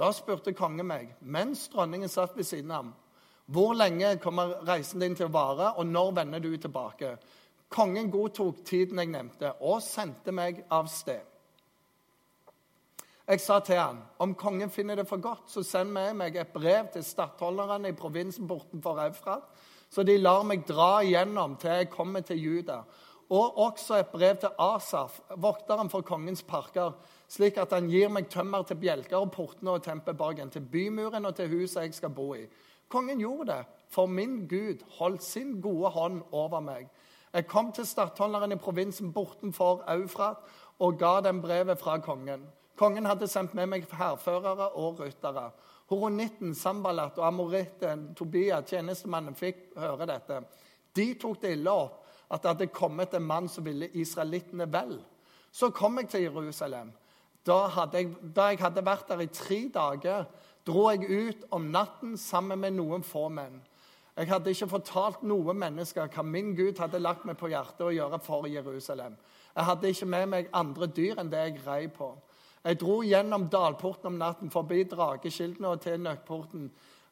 Da 0.00 0.08
spurte 0.16 0.54
kongen 0.56 0.88
meg, 0.88 1.12
mens 1.20 1.66
dronningen 1.72 2.08
satt 2.08 2.36
ved 2.36 2.48
siden 2.48 2.72
av 2.72 2.82
ham, 2.84 2.94
hvor 3.46 3.76
lenge 3.76 4.16
kommer 4.18 4.56
reisen 4.66 5.04
din 5.04 5.14
til 5.14 5.28
å 5.28 5.34
vare, 5.36 5.74
og 5.76 5.86
når 5.86 6.16
vender 6.22 6.42
du 6.42 6.50
tilbake? 6.56 7.12
Kongen 7.68 8.10
godtok 8.10 8.64
tiden 8.66 8.98
jeg 9.02 9.12
nevnte, 9.12 9.52
og 9.60 9.84
sendte 9.84 10.32
meg 10.34 10.64
av 10.72 10.88
sted. 10.90 11.20
Jeg 13.26 13.40
sa 13.42 13.58
til 13.60 13.80
han, 13.80 14.00
om 14.22 14.36
kongen 14.38 14.70
finner 14.70 14.96
det 14.96 15.08
for 15.08 15.20
godt, 15.20 15.50
så 15.50 15.60
send 15.66 15.92
med 15.92 16.14
meg 16.16 16.36
et 16.38 16.52
brev 16.54 16.88
til 16.94 17.04
stattholderne 17.04 17.90
i 17.90 17.98
provinsen 17.98 18.46
bortenfor 18.48 19.04
Eufrat, 19.04 19.48
så 19.90 20.02
de 20.02 20.16
lar 20.18 20.44
meg 20.44 20.66
dra 20.68 21.00
igjennom 21.04 21.56
til 21.60 21.70
jeg 21.70 21.90
kommer 21.90 22.24
til 22.26 22.40
Juda. 22.42 22.82
Og 23.30 23.58
også 23.58 23.96
et 23.98 24.12
brev 24.12 24.36
til 24.38 24.54
Asaf, 24.62 25.18
vokteren 25.36 25.90
for 25.90 26.06
kongens 26.06 26.44
parker, 26.46 26.92
slik 27.28 27.56
at 27.58 27.72
han 27.74 27.88
gir 27.90 28.10
meg 28.12 28.28
tømmer 28.30 28.62
til 28.62 28.78
bjelker 28.78 29.18
og 29.18 29.32
portene 29.34 29.74
og 29.74 29.82
tempelborgen, 29.82 30.50
til 30.50 30.62
bymuren 30.62 31.26
og 31.26 31.34
til 31.34 31.50
huset 31.50 31.88
jeg 31.88 31.94
skal 31.94 32.14
bo 32.14 32.34
i. 32.34 32.44
Kongen 32.88 33.18
gjorde 33.18 33.50
det, 33.50 33.64
for 33.90 34.06
min 34.06 34.44
Gud 34.48 34.84
holdt 34.98 35.24
sin 35.24 35.60
gode 35.60 35.90
hånd 35.90 36.22
over 36.32 36.60
meg. 36.60 36.86
Jeg 37.32 37.46
kom 37.46 37.72
til 37.72 37.86
stattholderen 37.86 38.54
i 38.54 38.60
provinsen 38.62 39.10
bortenfor 39.12 39.82
Eufrat 39.90 40.38
og 40.78 40.98
ga 40.98 41.20
dem 41.20 41.42
brevet 41.42 41.78
fra 41.78 41.98
kongen. 41.98 42.46
Kongen 42.76 43.06
hadde 43.08 43.28
sendt 43.28 43.54
med 43.54 43.66
meg 43.72 43.88
hærførere 43.92 44.68
og 44.76 45.00
ryttere. 45.00 45.50
Horonitten, 45.90 46.54
Sambalat 46.54 47.18
og 47.20 47.26
amoritten 47.28 48.08
Tobia, 48.18 48.60
tjenestemannen, 48.66 49.36
fikk 49.38 49.76
høre 49.78 50.08
dette. 50.08 50.40
De 50.96 51.12
tok 51.20 51.38
det 51.42 51.54
ille 51.56 51.70
opp 51.70 52.02
at 52.26 52.42
det 52.42 52.52
hadde 52.52 52.74
kommet 52.74 53.14
en 53.14 53.26
mann 53.26 53.46
som 53.48 53.64
ville 53.66 53.88
israelittene 53.94 54.66
vel. 54.72 54.96
Så 55.52 55.70
kom 55.70 56.00
jeg 56.00 56.10
til 56.10 56.26
Jerusalem. 56.26 56.90
Da, 57.46 57.68
jeg, 57.92 58.10
da 58.34 58.48
jeg 58.50 58.58
hadde 58.64 58.82
vært 58.84 59.08
der 59.08 59.22
i 59.22 59.30
tre 59.30 59.60
dager, 59.72 60.26
dro 60.66 60.88
jeg 60.90 61.06
ut 61.06 61.46
om 61.54 61.70
natten 61.70 62.16
sammen 62.18 62.58
med 62.58 62.74
noen 62.74 63.06
få 63.06 63.28
menn. 63.30 63.60
Jeg 64.16 64.30
hadde 64.32 64.50
ikke 64.50 64.70
fortalt 64.70 65.22
noen 65.28 65.58
mennesker 65.60 66.08
hva 66.10 66.22
min 66.24 66.54
Gud 66.56 66.80
hadde 66.80 66.98
lagt 66.98 67.26
meg 67.28 67.36
på 67.38 67.50
hjertet 67.52 67.84
å 67.84 67.92
gjøre 67.94 68.18
for 68.24 68.48
Jerusalem. 68.48 69.14
Jeg 69.54 69.68
hadde 69.68 69.92
ikke 69.92 70.08
med 70.08 70.30
meg 70.32 70.48
andre 70.56 70.88
dyr 70.88 71.20
enn 71.20 71.30
det 71.30 71.42
jeg 71.44 71.60
rei 71.66 71.82
på. 71.92 72.10
Jeg 72.66 72.80
dro 72.80 72.96
gjennom 73.06 73.44
dalporten 73.46 74.10
om 74.10 74.16
natten, 74.18 74.50
forbi 74.50 74.80
drageskiltene 74.90 75.68
og 75.70 75.84
til 75.84 76.00
nøkporten. 76.02 76.64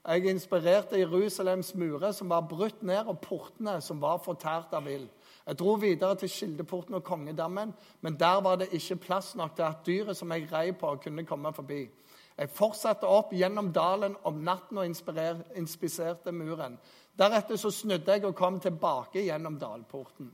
Jeg 0.05 0.27
inspirerte 0.27 0.99
Jerusalems 0.99 1.75
murer, 1.79 2.11
som 2.13 2.33
var 2.33 2.49
brutt 2.51 2.83
ned, 2.83 3.07
og 3.07 3.21
portene, 3.23 3.77
som 3.81 4.01
var 4.03 4.19
fortært 4.25 4.75
av 4.75 4.89
ild. 4.91 5.07
Jeg 5.47 5.59
dro 5.61 5.77
videre 5.79 6.17
til 6.19 6.33
Kildeporten 6.33 6.99
og 6.99 7.05
Kongedammen, 7.07 7.71
men 8.01 8.19
der 8.19 8.41
var 8.43 8.59
det 8.59 8.73
ikke 8.73 8.97
plass 9.07 9.35
nok 9.39 9.55
til 9.55 9.63
at 9.69 9.87
dyret 9.87 10.19
som 10.19 10.33
jeg 10.35 10.49
rei 10.53 10.73
på, 10.73 10.91
kunne 11.05 11.25
komme 11.25 11.53
forbi. 11.55 11.85
Jeg 12.35 12.51
fortsatte 12.51 13.07
opp 13.07 13.31
gjennom 13.33 13.71
dalen 13.73 14.17
om 14.27 14.43
natten 14.43 14.83
og 14.83 14.89
inspiserte 14.91 16.33
muren. 16.35 16.81
Deretter 17.15 17.57
så 17.57 17.71
snudde 17.71 18.11
jeg 18.11 18.27
og 18.27 18.35
kom 18.35 18.59
tilbake 18.61 19.23
gjennom 19.23 19.61
dalporten. 19.61 20.33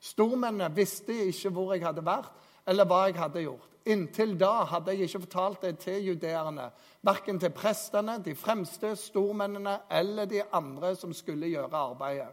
Stormennene 0.00 0.74
visste 0.74 1.14
ikke 1.28 1.54
hvor 1.54 1.76
jeg 1.76 1.86
hadde 1.86 2.02
vært, 2.06 2.32
eller 2.66 2.88
hva 2.90 3.04
jeg 3.06 3.20
hadde 3.20 3.46
gjort. 3.46 3.77
Inntil 3.88 4.34
da 4.38 4.66
hadde 4.68 4.92
jeg 4.92 5.08
ikke 5.08 5.22
fortalt 5.24 5.62
det 5.64 5.78
til 5.80 6.10
judeerne, 6.10 6.68
verken 7.06 7.38
til 7.40 7.54
prestene, 7.56 8.18
de 8.24 8.34
fremste 8.36 8.92
stormennene 9.00 9.78
eller 9.90 10.28
de 10.28 10.42
andre 10.52 10.92
som 10.96 11.14
skulle 11.16 11.48
gjøre 11.48 11.72
arbeidet. 11.72 12.28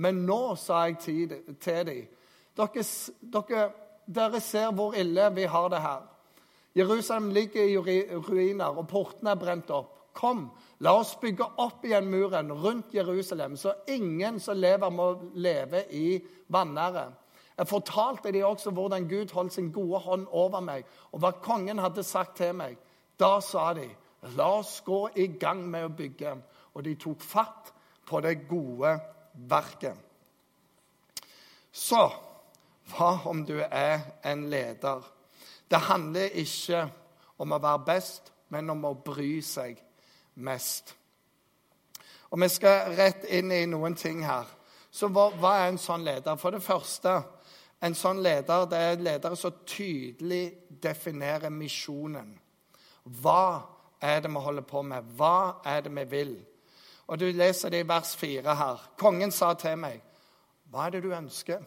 Men 0.00 0.24
nå 0.26 0.56
sa 0.58 0.86
jeg 0.88 0.98
til 1.02 1.28
dem 1.30 1.58
dere, 1.60 2.84
dere, 3.20 3.66
dere 4.06 4.40
ser 4.42 4.72
hvor 4.74 4.96
ille 4.98 5.28
vi 5.36 5.44
har 5.50 5.68
det 5.70 5.82
her. 5.84 6.02
Jerusalem 6.74 7.30
ligger 7.30 7.62
i 7.62 7.76
ruiner, 8.16 8.74
og 8.74 8.88
portene 8.90 9.30
er 9.30 9.38
brent 9.38 9.70
opp. 9.70 9.92
Kom, 10.14 10.48
la 10.78 10.94
oss 10.98 11.16
bygge 11.18 11.46
opp 11.58 11.84
igjen 11.86 12.06
muren 12.10 12.52
rundt 12.52 12.94
Jerusalem, 12.94 13.56
så 13.58 13.74
ingen 13.90 14.40
som 14.40 14.58
lever, 14.58 14.90
må 14.90 15.08
leve 15.34 15.84
i 15.90 16.20
vanære. 16.48 17.08
Jeg 17.58 17.68
fortalte 17.70 18.32
dem 18.32 18.44
også 18.44 18.70
hvordan 18.74 19.08
Gud 19.08 19.32
holdt 19.32 19.52
sin 19.52 19.72
gode 19.72 19.98
hånd 19.98 20.26
over 20.30 20.60
meg, 20.60 20.84
og 21.12 21.22
hva 21.22 21.30
kongen 21.42 21.78
hadde 21.78 22.02
sagt 22.02 22.36
til 22.36 22.54
meg. 22.58 22.78
Da 23.20 23.38
sa 23.40 23.72
de, 23.78 23.86
la 24.34 24.48
oss 24.58 24.80
gå 24.86 25.06
i 25.14 25.28
gang 25.38 25.62
med 25.70 25.86
å 25.86 25.92
bygge. 25.94 26.34
Og 26.74 26.84
de 26.84 26.96
tok 26.98 27.22
fatt 27.22 27.70
på 28.06 28.20
det 28.24 28.48
gode 28.50 28.96
verket. 29.46 29.94
Så 31.70 32.02
hva 32.94 33.10
om 33.30 33.44
du 33.46 33.56
er 33.62 34.02
en 34.26 34.48
leder? 34.50 35.06
Det 35.70 35.80
handler 35.86 36.34
ikke 36.42 36.84
om 37.38 37.54
å 37.54 37.62
være 37.62 37.86
best, 37.86 38.32
men 38.50 38.70
om 38.70 38.84
å 38.86 38.94
bry 38.94 39.38
seg 39.42 39.78
mest. 40.34 40.94
Og 42.30 42.40
Vi 42.40 42.48
skal 42.50 42.94
rett 42.98 43.24
inn 43.30 43.52
i 43.54 43.64
noen 43.66 43.94
ting 43.94 44.24
her. 44.26 44.46
Så 44.90 45.08
hva, 45.10 45.28
hva 45.38 45.56
er 45.58 45.68
en 45.68 45.78
sånn 45.78 46.04
leder? 46.06 46.36
For 46.38 46.54
det 46.54 46.62
første 46.62 47.20
en 47.84 47.94
sånn 47.96 48.22
leder 48.24 48.64
det 48.70 48.80
er 48.80 49.02
ledere 49.02 49.36
som 49.36 49.60
tydelig 49.68 50.44
definerer 50.82 51.52
misjonen. 51.52 52.32
Hva 53.20 53.62
er 54.00 54.22
det 54.24 54.30
vi 54.32 54.42
holder 54.46 54.66
på 54.68 54.82
med? 54.82 55.12
Hva 55.18 55.60
er 55.68 55.84
det 55.84 55.92
vi 55.92 56.04
vil? 56.08 56.34
Og 57.06 57.20
Du 57.20 57.26
leser 57.28 57.70
det 57.70 57.84
i 57.84 57.88
vers 57.88 58.14
4 58.16 58.54
her. 58.56 58.90
Kongen 58.96 59.30
sa 59.30 59.54
til 59.54 59.76
meg, 59.76 60.00
'Hva 60.70 60.86
er 60.86 60.90
det 60.90 61.02
du 61.02 61.12
ønsker?' 61.12 61.64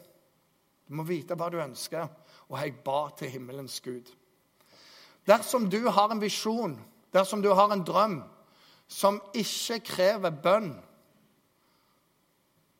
Du 0.88 0.94
må 0.94 1.04
vite 1.04 1.36
hva 1.36 1.50
du 1.50 1.60
ønsker. 1.60 2.08
Og 2.50 2.60
jeg 2.62 2.76
ba 2.86 3.10
til 3.18 3.30
himmelens 3.30 3.82
Gud. 3.82 4.12
Dersom 5.28 5.70
du 5.70 5.90
har 5.90 6.12
en 6.12 6.22
visjon, 6.22 6.80
dersom 7.14 7.42
du 7.42 7.54
har 7.54 7.72
en 7.72 7.84
drøm 7.84 8.24
som 8.88 9.22
ikke 9.34 9.80
krever 9.80 10.30
bønn, 10.30 10.84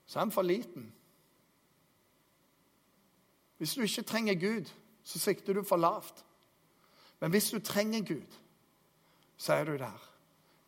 så 0.06 0.20
er 0.20 0.24
den 0.24 0.32
for 0.32 0.42
liten. 0.42 0.94
Hvis 3.58 3.74
du 3.74 3.82
ikke 3.82 4.02
trenger 4.02 4.36
Gud, 4.36 4.70
så 5.04 5.20
sikter 5.20 5.54
du 5.54 5.64
for 5.64 5.78
lavt. 5.78 6.26
Men 7.20 7.32
hvis 7.32 7.50
du 7.50 7.60
trenger 7.60 8.06
Gud, 8.06 8.38
så 9.38 9.54
er 9.54 9.66
du 9.66 9.78
der. 9.78 10.10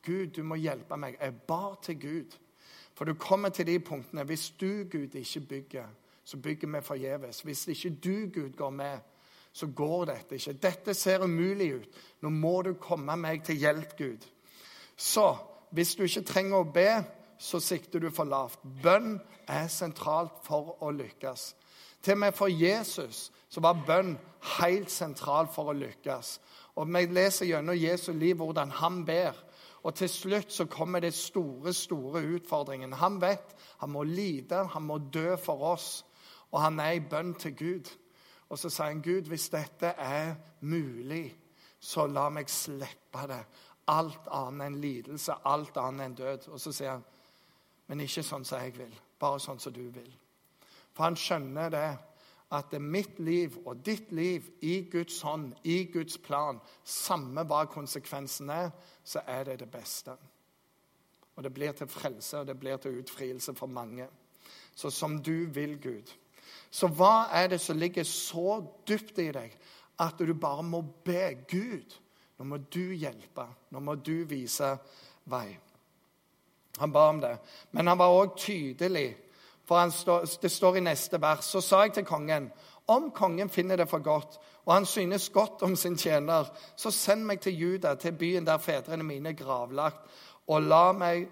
Gud, 0.06 0.28
du 0.28 0.44
må 0.44 0.56
hjelpe 0.56 0.98
meg. 0.98 1.18
Jeg 1.22 1.34
bar 1.48 1.80
til 1.84 2.00
Gud. 2.02 2.38
For 2.94 3.06
du 3.06 3.14
kommer 3.14 3.50
til 3.50 3.68
de 3.68 3.80
punktene. 3.80 4.24
Hvis 4.24 4.50
du, 4.50 4.84
Gud, 4.92 5.16
ikke 5.16 5.40
bygger, 5.40 5.86
så 6.24 6.38
bygger 6.38 6.68
vi 6.68 6.82
forgjeves. 6.82 7.42
Hvis 7.42 7.68
ikke 7.68 7.90
du, 7.90 8.42
Gud, 8.42 8.50
går 8.58 8.70
med, 8.70 9.00
så 9.54 9.68
går 9.68 10.06
dette 10.06 10.36
ikke. 10.36 10.54
Dette 10.54 10.94
ser 10.94 11.24
umulig 11.24 11.76
ut. 11.76 12.02
Nå 12.22 12.30
må 12.30 12.62
du 12.62 12.74
komme 12.74 13.16
meg 13.18 13.44
til 13.44 13.56
hjelp, 13.56 13.98
Gud. 13.98 14.28
Så 14.96 15.36
hvis 15.72 15.96
du 15.96 16.04
ikke 16.04 16.22
trenger 16.28 16.60
å 16.60 16.72
be, 16.74 16.90
så 17.40 17.60
sikter 17.60 18.00
du 18.00 18.10
for 18.12 18.28
lavt. 18.28 18.60
Bønn 18.84 19.20
er 19.48 19.68
sentralt 19.72 20.42
for 20.44 20.76
å 20.84 20.92
lykkes. 20.92 21.54
Til 22.04 22.14
og 22.14 22.18
med 22.18 22.32
for 22.32 22.48
Jesus 22.48 23.32
så 23.50 23.62
var 23.62 23.84
bønn 23.88 24.16
helt 24.60 24.92
sentral 24.92 25.50
for 25.52 25.72
å 25.72 25.78
lykkes. 25.78 26.40
Og 26.80 26.88
Vi 26.88 27.06
leser 27.06 27.46
gjennom 27.46 27.76
Jesu 27.76 28.14
liv 28.14 28.36
hvordan 28.40 28.72
han 28.72 29.06
ber. 29.06 29.36
Og 29.84 29.96
til 29.96 30.10
slutt 30.10 30.52
så 30.52 30.66
kommer 30.66 31.00
det 31.00 31.14
store, 31.14 31.74
store 31.74 32.22
utfordringen. 32.36 32.94
Han 32.94 33.22
vet 33.22 33.56
han 33.80 33.90
må 33.90 34.04
lide, 34.04 34.68
han 34.68 34.84
må 34.84 34.98
dø 34.98 35.36
for 35.36 35.74
oss. 35.74 36.06
Og 36.52 36.62
han 36.62 36.80
er 36.80 36.92
i 36.92 37.00
bønn 37.00 37.34
til 37.34 37.56
Gud. 37.56 37.92
Og 38.50 38.60
så 38.60 38.70
sier 38.70 38.90
han, 38.90 39.02
Gud, 39.02 39.30
hvis 39.30 39.50
dette 39.50 39.94
er 39.98 40.36
mulig, 40.62 41.36
så 41.80 42.08
la 42.08 42.30
meg 42.30 42.50
slippe 42.50 43.28
det. 43.30 43.44
Alt 43.88 44.28
annet 44.32 44.66
enn 44.68 44.80
lidelse, 44.82 45.36
alt 45.46 45.78
annet 45.78 46.06
enn 46.06 46.18
død. 46.18 46.50
Og 46.52 46.60
så 46.60 46.74
sier 46.74 46.98
han, 46.98 47.06
men 47.88 48.04
ikke 48.06 48.26
sånn 48.26 48.46
som 48.46 48.62
jeg 48.62 48.76
vil, 48.78 49.00
bare 49.20 49.40
sånn 49.40 49.62
som 49.62 49.74
du 49.74 49.86
vil. 49.94 50.12
For 51.00 51.08
han 51.08 51.16
skjønner 51.16 51.70
det 51.72 51.90
at 52.52 52.72
det 52.74 52.76
er 52.76 52.92
mitt 52.92 53.20
liv 53.24 53.54
og 53.64 53.86
ditt 53.88 54.10
liv 54.12 54.50
i 54.68 54.82
Guds 54.92 55.22
hånd, 55.24 55.54
i 55.64 55.86
Guds 55.94 56.18
plan, 56.20 56.58
samme 56.84 57.46
hva 57.48 57.62
konsekvensen 57.72 58.52
er, 58.52 58.74
så 59.08 59.22
er 59.24 59.46
det 59.48 59.62
det 59.62 59.70
beste. 59.72 60.18
Og 61.38 61.46
det 61.46 61.54
blir 61.56 61.72
til 61.72 61.88
frelse, 61.88 62.42
og 62.42 62.50
det 62.50 62.58
blir 62.60 62.82
til 62.84 62.98
utfrielse 63.00 63.56
for 63.56 63.72
mange. 63.72 64.10
Så 64.76 64.92
som 64.92 65.16
du 65.24 65.48
vil, 65.56 65.78
Gud. 65.80 66.12
Så 66.68 66.92
hva 66.92 67.30
er 67.32 67.48
det 67.54 67.62
som 67.64 67.80
ligger 67.80 68.04
så 68.04 68.60
dypt 68.84 69.24
i 69.24 69.30
deg 69.32 69.56
at 70.04 70.20
du 70.20 70.36
bare 70.36 70.68
må 70.68 70.84
be 70.84 71.46
Gud? 71.48 71.96
Nå 72.36 72.50
må 72.52 72.60
du 72.68 72.92
hjelpe. 72.92 73.48
Nå 73.72 73.80
må 73.80 73.96
du 73.96 74.26
vise 74.28 74.76
vei. 75.32 75.48
Han 76.84 76.92
ba 76.92 77.08
om 77.14 77.24
det. 77.24 77.38
Men 77.72 77.88
han 77.88 78.04
var 78.04 78.20
òg 78.20 78.36
tydelig 78.36 79.14
for 79.70 79.90
stå, 79.94 80.20
det 80.42 80.52
står 80.52 80.78
i 80.78 80.84
neste 80.84 81.22
vers. 81.22 81.46
Så 81.46 81.62
sa 81.62 81.84
jeg 81.86 81.94
til 81.94 82.06
kongen, 82.06 82.50
om 82.90 83.12
kongen 83.14 83.50
finner 83.54 83.78
det 83.78 83.90
for 83.90 84.02
godt, 84.02 84.40
og 84.66 84.74
han 84.74 84.86
synes 84.86 85.30
godt 85.30 85.62
om 85.62 85.76
sin 85.76 85.98
tjener, 85.98 86.50
så 86.76 86.92
send 86.92 87.26
meg 87.26 87.42
til 87.42 87.58
Juda, 87.60 87.94
til 87.96 88.18
byen 88.18 88.48
der 88.48 88.58
fedrene 88.58 89.04
mine 89.04 89.30
er 89.30 89.38
gravlagt, 89.38 90.02
og 90.48 90.62
la 90.66 90.92
meg 90.98 91.28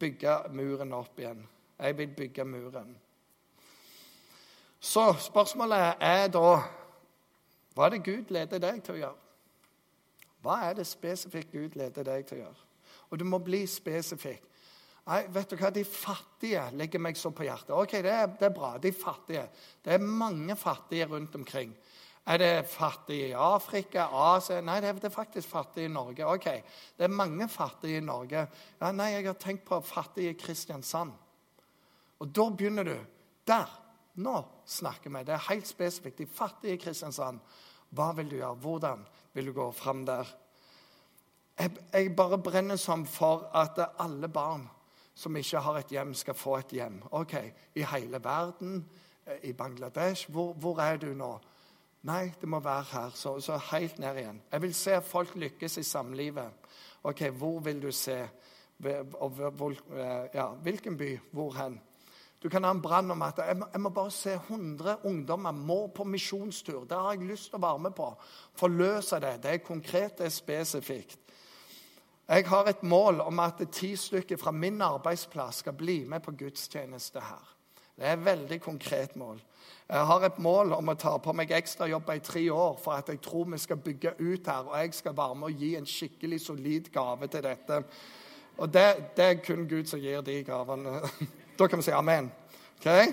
bygge 0.00 0.34
muren 0.52 0.92
opp 0.92 1.18
igjen. 1.18 1.46
Jeg 1.78 1.98
vil 1.98 2.12
bygge 2.16 2.44
muren. 2.44 2.96
Så 4.80 5.14
spørsmålet 5.20 5.94
er 6.00 6.28
da 6.28 6.60
Hva 7.74 7.86
er 7.86 7.94
det 7.94 8.04
Gud 8.04 8.32
leder 8.34 8.58
deg 8.58 8.82
til 8.82 8.96
å 8.96 8.98
gjøre? 8.98 9.26
Hva 10.42 10.56
er 10.66 10.72
det 10.74 10.86
spesifikt 10.86 11.52
Gud 11.52 11.76
leder 11.78 12.04
deg 12.04 12.26
til 12.26 12.40
å 12.40 12.40
gjøre? 12.40 12.64
Og 13.10 13.20
du 13.20 13.24
må 13.24 13.38
bli 13.38 13.66
spesifikk. 13.66 14.42
Nei, 15.08 15.22
vet 15.32 15.48
du 15.48 15.56
hva, 15.56 15.70
De 15.72 15.84
fattige 15.88 16.66
legger 16.76 17.00
meg 17.00 17.16
så 17.16 17.30
på 17.32 17.46
hjertet. 17.46 17.72
Ok, 17.72 17.94
det 18.04 18.12
er, 18.12 18.26
det 18.28 18.50
er, 18.50 18.54
bra. 18.54 18.74
De 18.82 18.92
fattige. 18.92 19.46
Det 19.84 19.94
er 19.96 20.04
mange 20.04 20.56
fattige 20.56 21.08
rundt 21.08 21.38
omkring. 21.38 21.72
Er 22.28 22.36
det 22.42 22.68
fattige 22.68 23.30
i 23.30 23.32
Afrika, 23.32 24.10
Asia 24.12 24.60
Nei, 24.60 24.82
det 24.84 24.90
er, 24.90 24.98
det 25.00 25.08
er 25.08 25.14
faktisk 25.14 25.48
fattige 25.48 25.88
i 25.88 25.92
Norge. 25.92 26.26
Ok, 26.28 26.44
Det 26.98 27.08
er 27.08 27.08
mange 27.08 27.48
fattige 27.48 28.02
i 28.02 28.04
Norge. 28.04 28.44
Ja, 28.80 28.92
nei, 28.92 29.14
jeg 29.14 29.26
har 29.30 29.40
tenkt 29.40 29.64
på 29.64 29.80
fattige 29.80 30.34
i 30.34 30.36
Kristiansand. 30.36 31.14
Og 32.20 32.34
da 32.34 32.50
begynner 32.50 32.84
du. 32.84 32.96
Der. 33.48 33.68
Nå 34.20 34.42
snakker 34.66 35.10
vi. 35.14 35.24
Det 35.24 35.32
er 35.32 35.48
helt 35.48 35.66
spesifikt. 35.66 36.18
De 36.18 36.26
fattige 36.26 36.74
i 36.76 36.82
Kristiansand. 36.82 37.40
Hva 37.96 38.12
vil 38.12 38.28
du 38.28 38.36
gjøre? 38.36 38.60
Hvordan 38.60 39.06
vil 39.32 39.48
du 39.48 39.56
gå 39.56 39.72
fram 39.72 40.04
der? 40.04 40.28
Jeg, 41.58 41.78
jeg 41.92 42.16
bare 42.16 42.38
brenner 42.38 42.76
som 42.76 43.06
for 43.06 43.48
at 43.56 43.80
alle 43.98 44.28
barn 44.28 44.68
som 45.18 45.36
ikke 45.36 45.58
har 45.58 45.80
et 45.80 45.92
hjem, 45.92 46.14
skal 46.14 46.34
få 46.38 46.56
et 46.60 46.72
hjem. 46.78 47.00
Ok, 47.10 47.34
I 47.74 47.86
hele 47.92 48.20
verden, 48.24 48.86
eh, 49.26 49.50
i 49.50 49.52
Bangladesh. 49.52 50.30
Hvor, 50.30 50.52
hvor 50.52 50.78
er 50.80 50.96
du 50.96 51.14
nå? 51.14 51.38
Nei, 52.02 52.32
det 52.40 52.48
må 52.48 52.60
være 52.60 52.84
her. 52.92 53.10
Så, 53.14 53.40
så, 53.40 53.58
helt 53.72 53.98
ned 53.98 54.16
igjen. 54.16 54.42
Jeg 54.52 54.62
vil 54.62 54.74
se 54.74 55.00
folk 55.02 55.34
lykkes 55.34 55.76
i 55.76 55.82
samlivet. 55.82 56.70
Ok, 57.02 57.22
Hvor 57.30 57.58
vil 57.60 57.82
du 57.82 57.92
se? 57.92 58.28
Hvor, 58.78 59.70
eh, 59.70 60.28
ja, 60.34 60.46
hvilken 60.46 60.96
by? 60.96 61.18
Hvor 61.32 61.52
hen? 61.52 61.80
Du 62.42 62.48
kan 62.48 62.64
ha 62.64 62.70
en 62.70 62.82
brann 62.82 63.10
om 63.10 63.22
at 63.22 63.38
jeg 63.38 63.56
må, 63.56 63.66
jeg 63.72 63.80
må, 63.80 63.90
bare 63.90 64.10
se 64.10 64.32
100 64.32 64.96
ungdommer 65.04 65.50
må 65.50 65.86
på 65.86 66.04
misjonstur. 66.04 66.84
Det 66.84 66.96
har 66.96 67.12
jeg 67.12 67.26
lyst 67.26 67.50
til 67.50 67.58
å 67.58 67.66
være 67.66 67.78
med 67.78 67.96
på. 67.98 68.12
Forløse 68.54 69.18
det. 69.20 69.40
Det 69.42 69.50
er 69.50 69.64
konkret, 69.66 70.18
det 70.18 70.26
er 70.26 70.36
spesifikt. 70.36 71.18
Jeg 72.28 72.44
har 72.48 72.66
et 72.68 72.82
mål 72.82 73.20
om 73.24 73.38
at 73.40 73.62
ti 73.72 73.94
stykker 73.96 74.36
fra 74.36 74.50
min 74.50 74.82
arbeidsplass 74.82 75.62
skal 75.62 75.72
bli 75.72 76.02
med 76.04 76.20
på 76.20 76.34
gudstjeneste 76.36 77.20
her. 77.24 77.54
Det 77.96 78.04
er 78.06 78.12
et 78.12 78.24
veldig 78.24 78.60
konkret 78.60 79.16
mål. 79.16 79.40
Jeg 79.88 80.06
har 80.06 80.24
et 80.26 80.38
mål 80.38 80.74
om 80.76 80.92
å 80.92 80.94
ta 80.94 81.14
på 81.24 81.32
meg 81.32 81.54
ekstrajobber 81.56 82.20
i 82.20 82.22
tre 82.24 82.44
år 82.52 82.76
for 82.82 82.92
at 83.00 83.08
jeg 83.08 83.22
tror 83.24 83.48
vi 83.48 83.58
skal 83.58 83.80
bygge 83.80 84.12
ut 84.18 84.46
her, 84.46 84.68
og 84.68 84.76
jeg 84.76 84.94
skal 84.94 85.16
være 85.16 85.34
med 85.34 85.48
og 85.48 85.64
gi 85.64 85.72
en 85.76 85.88
skikkelig 85.88 86.40
solid 86.44 86.92
gave 86.92 87.28
til 87.32 87.42
dette. 87.48 87.80
Og 88.58 88.74
det, 88.74 88.86
det 89.16 89.24
er 89.24 89.40
kun 89.40 89.64
Gud 89.68 89.88
som 89.88 90.00
gir 90.00 90.20
de 90.20 90.42
gavene. 90.44 91.00
Da 91.58 91.66
kan 91.66 91.80
vi 91.80 91.88
si 91.88 91.90
amen. 91.90 92.28
Okay? 92.78 93.08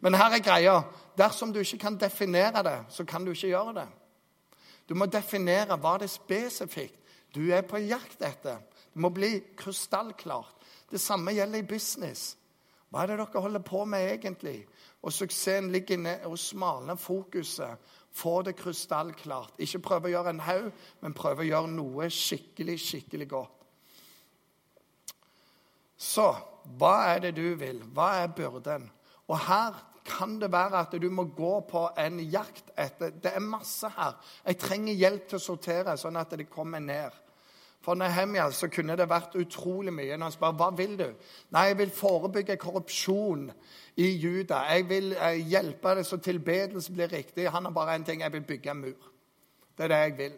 Men 0.00 0.14
her 0.14 0.32
er 0.32 0.42
greia. 0.42 0.80
Dersom 1.18 1.52
du 1.52 1.60
ikke 1.60 1.78
kan 1.78 2.00
definere 2.00 2.62
det, 2.64 2.78
så 2.88 3.04
kan 3.04 3.24
du 3.24 3.30
ikke 3.30 3.52
gjøre 3.52 3.74
det. 3.76 3.86
Du 4.88 4.94
må 4.94 5.06
definere 5.06 5.76
hva 5.76 5.98
det 6.00 6.08
er 6.08 6.16
spesifikt 6.16 7.05
du 7.36 7.44
er 7.52 7.66
på 7.68 7.80
jakt 7.84 8.22
etter. 8.24 8.58
Det 8.92 9.02
må 9.04 9.12
bli 9.14 9.34
krystallklart. 9.58 10.66
Det 10.90 11.00
samme 11.02 11.34
gjelder 11.36 11.60
i 11.60 11.68
business. 11.68 12.34
Hva 12.90 13.02
er 13.02 13.12
det 13.12 13.18
dere 13.20 13.42
holder 13.44 13.64
på 13.66 13.82
med 13.84 14.06
egentlig? 14.14 14.60
Og 15.04 15.12
suksessen 15.12 15.68
ligger 15.74 15.98
ned 16.00 16.24
og 16.26 16.38
smalner 16.40 16.96
fokuset. 16.96 17.82
Få 18.16 18.40
det 18.46 18.56
krystallklart. 18.56 19.58
Ikke 19.60 19.82
prøve 19.84 20.08
å 20.08 20.14
gjøre 20.14 20.32
en 20.32 20.44
haug, 20.46 20.70
men 21.02 21.16
prøve 21.16 21.44
å 21.44 21.48
gjøre 21.50 21.72
noe 21.74 22.08
skikkelig, 22.10 22.78
skikkelig 22.80 23.28
godt. 23.28 23.52
Så 25.96 26.30
hva 26.78 26.94
er 27.12 27.26
det 27.26 27.36
du 27.36 27.54
vil? 27.60 27.82
Hva 27.94 28.14
er 28.22 28.32
byrden? 28.36 28.88
Og 29.26 29.38
her 29.48 29.76
kan 30.06 30.38
det 30.40 30.52
være 30.52 30.80
at 30.84 30.94
du 31.02 31.08
må 31.10 31.26
gå 31.34 31.52
på 31.68 31.88
en 31.98 32.20
jakt 32.30 32.70
etter 32.78 33.10
Det 33.10 33.32
er 33.34 33.42
masse 33.42 33.88
her. 33.96 34.14
Jeg 34.46 34.58
trenger 34.62 34.94
hjelp 34.94 35.28
til 35.28 35.40
å 35.40 35.42
sortere, 35.42 35.96
sånn 35.98 36.16
at 36.20 36.36
det 36.38 36.48
kommer 36.50 36.80
ned. 36.80 37.14
For 37.86 37.94
Nehemia 37.94 38.48
så 38.50 38.66
kunne 38.66 38.96
det 38.98 39.04
vært 39.06 39.36
utrolig 39.38 39.92
mye. 39.94 40.16
Når 40.18 40.26
han 40.26 40.32
spør 40.34 40.54
hva 40.58 40.66
vil 40.74 40.96
du? 40.98 41.04
Nei, 41.54 41.68
jeg 41.68 41.76
vil 41.78 41.92
forebygge 41.94 42.56
korrupsjon 42.58 43.44
i 44.02 44.08
Juda. 44.18 44.64
Jeg 44.74 44.88
vil 44.88 45.12
eh, 45.14 45.36
hjelpe 45.46 45.92
det 45.94 46.02
så 46.08 46.18
tilbedelse 46.18 46.92
blir 46.96 47.12
riktig. 47.14 47.44
Han 47.54 47.68
har 47.68 47.76
bare 47.76 47.94
én 47.94 48.04
ting. 48.04 48.24
Jeg 48.26 48.32
vil 48.34 48.42
bygge 48.48 48.72
en 48.72 48.80
mur. 48.80 49.12
Det 49.78 49.86
er 49.86 49.92
det 49.92 50.00
jeg 50.00 50.16
vil. 50.18 50.34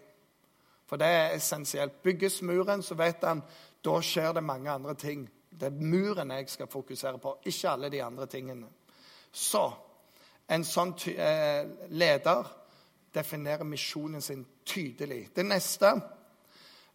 For 0.92 1.00
det 1.00 1.08
er 1.08 1.38
essensielt. 1.38 2.02
Bygges 2.02 2.42
muren, 2.42 2.84
så 2.84 2.98
vet 3.00 3.24
han 3.24 3.40
da 3.84 3.96
skjer 4.04 4.36
det 4.36 4.44
mange 4.44 4.70
andre 4.70 4.94
ting. 4.94 5.24
Det 5.48 5.70
er 5.72 5.80
muren 5.80 6.36
jeg 6.36 6.50
skal 6.52 6.68
fokusere 6.68 7.18
på, 7.18 7.38
ikke 7.48 7.70
alle 7.70 7.88
de 7.88 8.02
andre 8.04 8.26
tingene. 8.26 8.68
Så 9.32 9.64
en 10.52 10.68
sånn 10.68 10.92
eh, 11.16 11.64
leder 11.88 12.52
definerer 13.14 13.64
misjonen 13.64 14.20
sin 14.20 14.44
tydelig. 14.68 15.30
Det 15.32 15.48
neste 15.48 15.96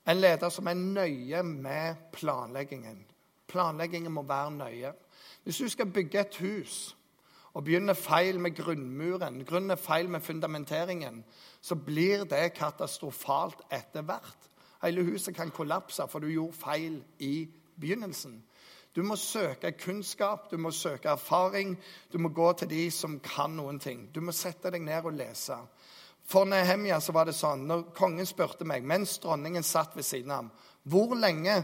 en 0.07 0.19
leder 0.19 0.49
som 0.49 0.67
er 0.67 0.73
nøye 0.73 1.43
med 1.43 1.95
planleggingen. 2.11 3.05
Planleggingen 3.47 4.11
må 4.11 4.23
være 4.27 4.51
nøye. 4.51 4.93
Hvis 5.43 5.57
du 5.57 5.69
skal 5.69 5.91
bygge 5.91 6.19
et 6.19 6.37
hus 6.37 6.95
og 7.53 7.63
begynner 7.63 7.93
feil 7.93 8.39
med 8.39 8.55
grunnmuren, 8.57 9.45
grunner 9.45 9.75
feil 9.75 10.09
med 10.09 10.19
fundamenteringen, 10.19 11.23
så 11.61 11.75
blir 11.75 12.23
det 12.23 12.53
katastrofalt 12.53 13.61
etter 13.71 14.01
hvert. 14.01 14.49
Hele 14.83 15.03
huset 15.03 15.35
kan 15.35 15.51
kollapse, 15.51 16.03
for 16.09 16.19
du 16.19 16.27
gjorde 16.27 16.53
feil 16.53 17.03
i 17.19 17.47
begynnelsen. 17.79 18.43
Du 18.95 19.03
må 19.03 19.15
søke 19.15 19.71
kunnskap, 19.71 20.51
du 20.51 20.57
må 20.57 20.71
søke 20.71 21.09
erfaring. 21.09 21.77
Du 22.13 22.17
må 22.17 22.29
gå 22.29 22.53
til 22.53 22.69
de 22.69 22.91
som 22.91 23.19
kan 23.19 23.55
noen 23.57 23.79
ting. 23.79 24.09
Du 24.15 24.21
må 24.21 24.31
sette 24.31 24.69
deg 24.71 24.83
ned 24.85 25.05
og 25.05 25.15
lese. 25.17 25.57
For 26.25 26.47
Nehemia 26.47 26.99
så 27.03 27.13
var 27.15 27.27
det 27.27 27.35
sånn, 27.35 27.65
når 27.67 27.89
kongen 27.95 28.27
spurte 28.27 28.65
meg, 28.67 28.85
mens 28.87 29.17
dronningen 29.23 29.65
satt 29.65 29.95
ved 29.97 30.07
siden 30.07 30.31
av 30.31 30.43
ham, 30.43 30.51
hvor 30.87 31.15
lenge 31.19 31.57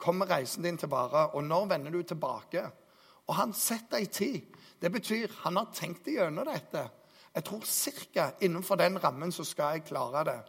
kommer 0.00 0.28
reisen 0.28 0.64
din 0.66 0.78
til 0.80 0.90
vare, 0.92 1.30
og 1.32 1.44
når 1.44 1.68
vender 1.70 1.94
du 1.94 2.02
tilbake? 2.02 2.64
Og 3.28 3.36
han 3.38 3.54
setter 3.56 4.02
ei 4.02 4.08
tid. 4.12 4.58
Det 4.82 4.90
betyr 4.92 5.30
han 5.44 5.56
har 5.60 5.70
tenkt 5.74 6.08
igjennom 6.10 6.48
dette. 6.48 6.82
Jeg 7.32 7.44
tror 7.46 7.62
ca. 8.12 8.30
innenfor 8.40 8.76
den 8.76 8.98
rammen 9.00 9.32
så 9.32 9.44
skal 9.44 9.76
jeg 9.76 9.86
klare 9.88 10.24
det. 10.24 10.40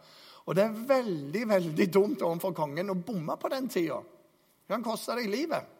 Og 0.44 0.56
det 0.56 0.64
er 0.64 0.80
veldig 0.88 1.44
veldig 1.48 1.86
dumt 1.92 2.22
overfor 2.22 2.52
kongen 2.52 2.92
å 2.92 2.98
bomme 3.00 3.36
på 3.40 3.48
den 3.48 3.68
tida. 3.68 4.00
Det 4.64 4.74
kan 4.74 4.84
koste 4.84 5.16
deg 5.16 5.30
livet. 5.32 5.70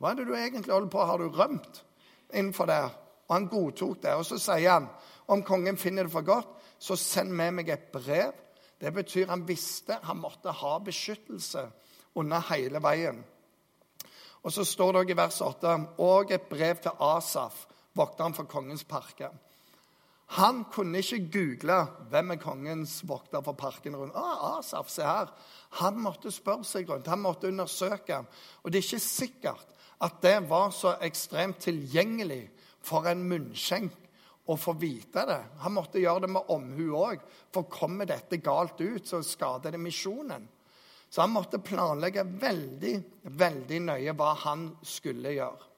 Hva 0.00 0.10
er 0.10 0.18
det 0.18 0.26
du 0.26 0.34
egentlig 0.34 0.72
holder 0.72 0.90
på 0.92 1.04
Har 1.06 1.18
du 1.18 1.28
rømt 1.28 1.84
innenfor 2.32 2.66
der? 2.66 2.90
Og 3.28 3.34
han 3.34 3.48
godtok 3.50 4.02
det. 4.02 4.14
Og 4.14 4.26
så 4.26 4.38
sier 4.38 4.70
han 4.70 4.88
om 5.26 5.42
kongen 5.42 5.76
finner 5.76 6.06
det 6.06 6.12
for 6.12 6.26
godt, 6.26 6.50
så 6.78 6.96
send 6.96 7.32
med 7.34 7.54
meg 7.58 7.70
et 7.72 7.88
brev. 7.92 8.34
Det 8.80 8.92
betyr 8.92 9.30
han 9.30 9.46
visste 9.48 9.98
han 10.04 10.20
måtte 10.20 10.52
ha 10.52 10.76
beskyttelse 10.84 11.64
under 12.16 12.44
hele 12.50 12.82
veien. 12.84 13.22
Og 14.44 14.52
så 14.52 14.64
står 14.64 14.92
det 14.92 15.00
også 15.00 15.14
i 15.14 15.18
vers 15.18 15.40
8 15.42 15.74
og 16.04 16.32
et 16.32 16.46
brev 16.50 16.78
til 16.82 17.02
Asaf, 17.02 17.64
vokteren 17.96 18.36
for 18.36 18.46
kongens 18.46 18.84
parker. 18.84 19.32
Han 20.36 20.64
kunne 20.74 20.98
ikke 20.98 21.28
google 21.32 21.78
hvem 22.10 22.34
er 22.34 22.40
kongens 22.42 23.00
vokter 23.06 23.42
for 23.46 23.54
parken 23.58 23.96
rundt. 23.96 24.14
Ah, 24.18 24.58
Asaf, 24.58 24.90
se 24.90 25.02
her. 25.06 25.30
Han 25.80 25.98
måtte 26.02 26.30
spørre 26.34 26.66
seg 26.66 26.90
rundt, 26.90 27.06
han 27.06 27.22
måtte 27.22 27.48
undersøke. 27.48 28.24
Og 28.62 28.72
det 28.72 28.80
er 28.80 28.88
ikke 28.88 29.02
sikkert 29.02 29.76
at 30.02 30.18
det 30.22 30.36
var 30.50 30.70
så 30.74 30.96
ekstremt 31.02 31.62
tilgjengelig 31.62 32.50
for 32.84 33.06
en 33.08 33.22
munnskjenk 33.26 34.05
å 34.46 34.56
få 34.56 34.76
vite 34.78 35.24
det. 35.26 35.40
Han 35.62 35.74
måtte 35.74 36.00
gjøre 36.00 36.26
det 36.26 36.32
med 36.36 36.50
omhu 36.54 36.90
òg, 36.94 37.22
for 37.52 37.66
kommer 37.70 38.06
dette 38.06 38.38
galt 38.38 38.80
ut, 38.80 39.06
så 39.06 39.22
skader 39.24 39.74
det 39.74 39.82
misjonen. 39.82 40.46
Så 41.10 41.22
han 41.22 41.34
måtte 41.34 41.62
planlegge 41.62 42.24
veldig, 42.26 42.94
veldig 43.38 43.80
nøye 43.86 44.14
hva 44.18 44.32
han 44.42 44.68
skulle 44.86 45.34
gjøre. 45.34 45.72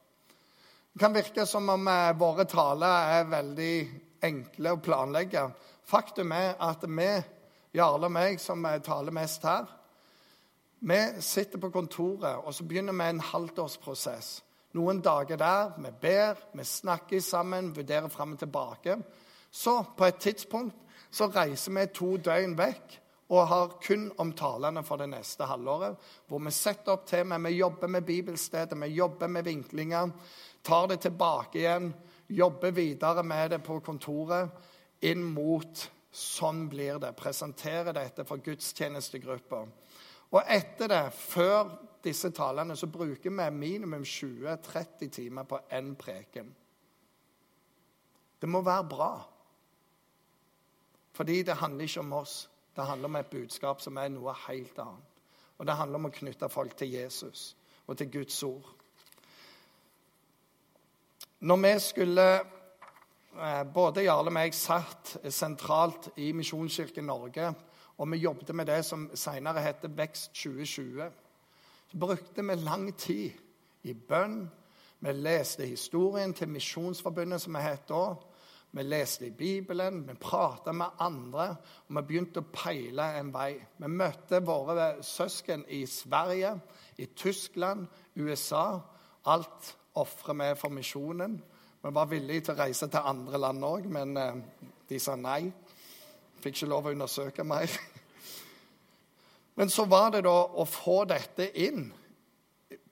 Det 0.92 1.00
kan 1.04 1.14
virke 1.14 1.44
som 1.46 1.68
om 1.70 1.88
eh, 1.88 2.12
våre 2.18 2.44
taler 2.48 3.11
er 3.18 3.28
veldig 3.31 3.74
enkle 4.24 4.72
å 4.74 4.81
planlegge. 4.83 5.44
Faktum 5.87 6.33
er 6.35 6.57
at 6.64 6.83
vi, 6.88 7.11
Jarle 7.76 8.09
og 8.09 8.14
meg, 8.16 8.40
som 8.42 8.64
eh, 8.66 8.81
taler 8.83 9.14
mest 9.14 9.44
her, 9.46 9.68
vi 10.78 10.98
sitter 11.22 11.59
på 11.59 11.70
kontoret 11.74 12.44
og 12.44 12.54
så 12.54 12.66
begynner 12.66 12.94
vi 12.94 13.07
en 13.11 13.24
halvtårsprosess. 13.31 14.38
Noen 14.76 15.00
dager 15.00 15.40
der, 15.40 15.72
vi 15.81 15.90
ber, 16.00 16.40
vi 16.52 16.64
snakker 16.64 17.20
sammen, 17.24 17.72
vurderer 17.76 18.09
fram 18.12 18.33
og 18.37 18.38
tilbake. 18.38 18.98
Så 19.50 19.81
på 19.96 20.04
et 20.04 20.20
tidspunkt 20.20 20.76
så 21.11 21.31
reiser 21.33 21.72
vi 21.72 21.87
to 21.96 22.16
døgn 22.20 22.57
vekk 22.59 22.98
og 23.28 23.48
har 23.48 23.72
kun 23.85 24.09
om 24.20 24.33
talene 24.37 24.83
for 24.85 25.00
det 25.00 25.09
neste 25.12 25.48
halvåret. 25.48 25.96
Hvor 26.28 26.40
vi 26.44 26.52
setter 26.52 26.94
opp 26.94 27.07
temaet, 27.09 27.44
vi 27.44 27.59
jobber 27.59 27.88
med 27.92 28.07
bibelstedet, 28.09 28.76
vi 28.81 28.92
jobber 28.96 29.28
med 29.28 29.44
vinklinger. 29.44 30.12
Tar 30.64 30.88
det 30.88 31.00
tilbake 31.04 31.59
igjen, 31.61 31.92
jobber 32.28 32.72
videre 32.76 33.24
med 33.24 33.50
det 33.50 33.62
på 33.64 33.81
kontoret. 33.85 34.52
Inn 35.00 35.22
mot 35.33 35.85
sånn 36.12 36.66
blir 36.68 36.98
det. 37.00 37.14
Presenterer 37.16 37.94
dette 37.96 38.24
for 38.28 38.40
gudstjenestegrupper. 38.44 39.68
Og 40.28 40.40
etter 40.44 40.90
det, 40.92 41.04
før 41.12 41.70
disse 42.05 42.31
talene, 42.31 42.77
så 42.77 42.87
bruker 42.87 43.31
vi 43.31 43.51
minimum 43.51 44.03
20-30 44.03 45.09
timer 45.09 45.43
på 45.43 45.59
én 45.73 45.95
preken. 45.97 46.55
Det 48.41 48.49
må 48.49 48.63
være 48.63 48.89
bra. 48.89 49.13
Fordi 51.13 51.43
det 51.43 51.57
handler 51.57 51.85
ikke 51.85 52.01
om 52.01 52.13
oss. 52.13 52.51
Det 52.77 52.87
handler 52.87 53.09
om 53.09 53.17
et 53.17 53.27
budskap 53.31 53.81
som 53.81 53.97
er 53.97 54.09
noe 54.09 54.35
helt 54.47 54.79
annet. 54.79 55.23
Og 55.59 55.67
det 55.67 55.75
handler 55.75 55.99
om 55.99 56.07
å 56.07 56.15
knytte 56.15 56.49
folk 56.49 56.77
til 56.79 56.93
Jesus 56.95 57.57
og 57.87 57.97
til 57.99 58.11
Guds 58.13 58.43
ord. 58.43 58.69
Når 61.41 61.57
vi 61.57 61.73
skulle 61.79 62.27
eh, 62.35 63.65
Både 63.75 64.05
Jarle 64.05 64.31
og 64.31 64.35
meg 64.35 64.55
satt 64.55 65.17
sentralt 65.31 66.11
i 66.17 66.33
Misjonskirken 66.33 67.07
Norge, 67.07 67.53
og 67.99 68.11
vi 68.13 68.23
jobbet 68.23 68.55
med 68.55 68.67
det 68.71 68.85
som 68.87 69.09
senere 69.15 69.63
heter 69.63 69.91
Vekst 69.91 70.31
2020 70.35 71.11
så 71.11 71.28
brukte 71.92 72.42
vi 72.42 72.55
lang 72.55 72.92
tid 72.96 73.33
i 73.83 73.94
bønn. 73.94 74.51
Vi 75.01 75.12
leste 75.14 75.66
historien 75.66 76.35
til 76.35 76.48
Misjonsforbundet, 76.48 77.40
som 77.40 77.55
vi 77.55 77.62
het 77.62 77.87
da. 77.88 78.14
Vi 78.72 78.83
leste 78.83 79.27
i 79.27 79.31
Bibelen, 79.31 80.03
vi 80.09 80.14
prata 80.20 80.72
med 80.72 80.98
andre, 81.01 81.48
og 81.88 81.96
vi 81.96 82.03
begynte 82.09 82.42
å 82.42 82.51
peile 82.53 83.07
en 83.16 83.31
vei. 83.33 83.55
Vi 83.79 83.88
møtte 83.88 84.42
våre 84.44 84.98
søsken 85.03 85.64
i 85.72 85.87
Sverige, 85.87 86.53
i 86.98 87.07
Tyskland, 87.16 87.87
USA. 88.16 88.81
Alt 89.24 89.77
ofrer 89.94 90.37
vi 90.37 90.51
for 90.61 90.74
misjonen. 90.74 91.38
Vi 91.83 91.94
var 91.94 92.11
villige 92.11 92.48
til 92.48 92.59
å 92.59 92.61
reise 92.61 92.90
til 92.92 93.09
andre 93.09 93.40
land 93.40 93.64
òg, 93.64 93.87
men 93.88 94.16
eh, 94.16 94.42
de 94.90 95.01
sa 95.01 95.16
nei. 95.16 95.46
Fikk 96.42 96.59
ikke 96.59 96.70
lov 96.74 96.90
å 96.90 96.92
undersøke 96.92 97.46
mer. 97.46 97.70
Men 99.59 99.71
så 99.71 99.85
var 99.90 100.12
det 100.14 100.21
da 100.23 100.37
å 100.55 100.62
få 100.71 101.01
dette 101.11 101.49
inn 101.59 101.88